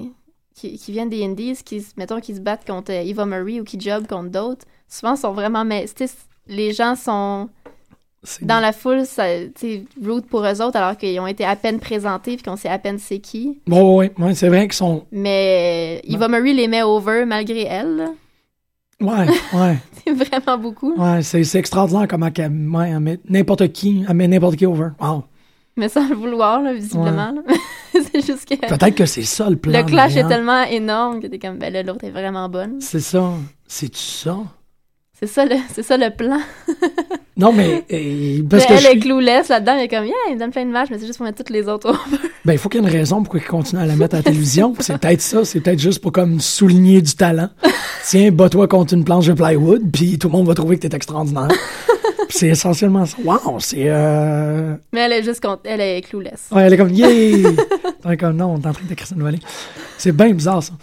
[0.54, 3.66] Qui, qui viennent des Indies, qui, se- mettons, qui se battent contre Eva Marie ou
[3.66, 5.66] qui job contre d'autres, souvent sont vraiment.
[5.66, 5.86] Mais,
[6.48, 7.50] les gens sont
[8.42, 9.26] dans la foule, ça,
[10.04, 12.80] root pour eux autres, alors qu'ils ont été à peine présentés puis qu'on sait à
[12.80, 13.60] peine c'est qui.
[13.68, 15.06] Bon, ouais, ouais, c'est vrai qu'ils sont.
[15.12, 18.08] Mais Eva Marie les met over malgré elle.
[19.02, 19.78] Ouais, ouais.
[20.06, 20.94] C'est vraiment beaucoup.
[20.96, 24.66] Ouais, c'est c'est extraordinaire comment qu'elle ouais, elle met n'importe qui, elle met n'importe qui
[24.66, 24.90] over.
[25.02, 25.26] Wow.
[25.78, 27.34] Mais sans le vouloir, là, visiblement.
[27.92, 28.56] c'est juste que.
[28.56, 29.78] Peut-être que c'est ça le plan.
[29.78, 30.30] Le clash est Marianne.
[30.30, 32.80] tellement énorme que t'es comme, ben là, l'autre est vraiment bonne.
[32.80, 33.34] C'est ça.
[33.68, 34.38] C'est-tu ça?
[35.20, 36.40] C'est ça, le, c'est ça le plan.
[37.38, 37.84] Non, mais.
[38.50, 40.52] parce Mais que elle je est clueless là-dedans, elle est comme, yeah, il me donne
[40.52, 41.94] plein de matchs, mais c'est juste pour mettre toutes les autres.
[42.46, 44.20] Ben, il faut qu'il y ait une raison pourquoi ils continuent à la mettre à
[44.20, 44.74] la télévision.
[44.80, 45.44] C'est peut-être ça.
[45.44, 47.50] C'est peut-être juste pour comme souligner du talent.
[48.06, 50.96] Tiens, bats-toi contre une planche de plywood, puis tout le monde va trouver que t'es
[50.96, 51.50] extraordinaire.
[52.30, 53.18] C'est essentiellement ça.
[53.24, 53.86] Wow, c'est.
[53.88, 54.76] Euh...
[54.94, 56.50] Mais elle est juste contre, elle est clueless.
[56.52, 57.52] Ouais, elle est comme, yeah!
[58.20, 59.40] Comme, non, on est en train d'écrire une volée.
[59.98, 60.74] C'est bien bizarre, ça.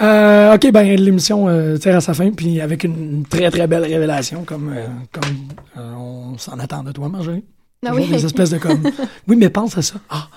[0.00, 3.84] Euh, ok, ben, l'émission euh, tire à sa fin, puis avec une très, très belle
[3.84, 7.44] révélation, comme, euh, comme on s'en attend de toi, Marjorie.
[7.84, 8.08] Ah oui.
[8.08, 8.82] des espèces de comme.
[9.28, 9.96] Oui, mais pense à ça.
[10.08, 10.28] Ah.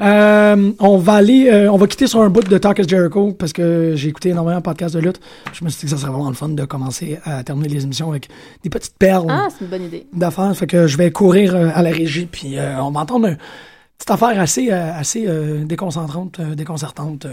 [0.00, 3.32] Euh, on va aller, euh, on va quitter sur un bout de Talk is Jericho
[3.32, 5.20] parce que j'ai écouté énormément de podcasts de lutte.
[5.52, 7.82] Je me suis dit que ça serait vraiment le fun de commencer à terminer les
[7.84, 8.28] émissions avec
[8.62, 10.06] des petites perles Ah, c'est une bonne idée.
[10.12, 10.54] d'affaires.
[10.56, 13.38] Fait que je vais courir euh, à la régie, puis euh, on va entendre une
[13.98, 15.26] petite affaire assez, assez
[15.64, 17.26] déconcentrante, déconcertante,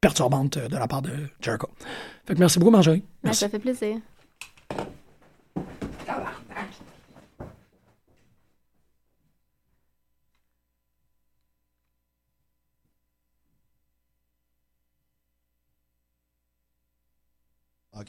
[0.00, 1.10] perturbante de la part de
[1.40, 1.68] Jericho.
[2.26, 2.98] Fait que merci beaucoup, Marjorie.
[2.98, 3.40] Ouais, Merci.
[3.40, 3.96] ça fait plaisir.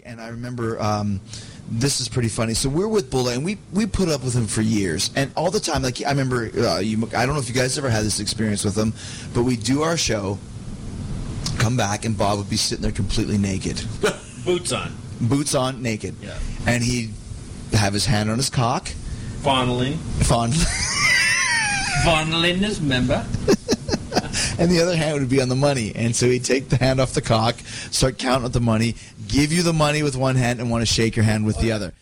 [0.04, 1.20] And I remember um,
[1.70, 2.54] this is pretty funny.
[2.56, 5.52] So we're with Bulla, and we we put up with him for years, and all
[5.52, 5.84] the time.
[5.84, 8.64] Like I remember, uh, you, I don't know if you guys ever had this experience
[8.66, 8.94] with him,
[9.34, 10.38] but we do our show,
[11.60, 13.82] come back, and Bob would be sitting there completely naked,
[14.46, 14.92] Boots on.
[15.22, 16.38] boots on, naked, Yeah.
[16.68, 17.12] and he'd
[17.74, 18.88] have his hand on his cock,
[19.44, 19.98] Fondling.
[20.24, 20.54] fond,
[22.04, 23.26] Fondling his member.
[24.60, 25.92] and the other hand would be on the money.
[25.96, 27.56] And so he'd take the hand off the cock,
[27.92, 28.96] start counting up the money,
[29.28, 31.72] give you the money with one hand, and want to shake your hand with the
[31.72, 31.94] other.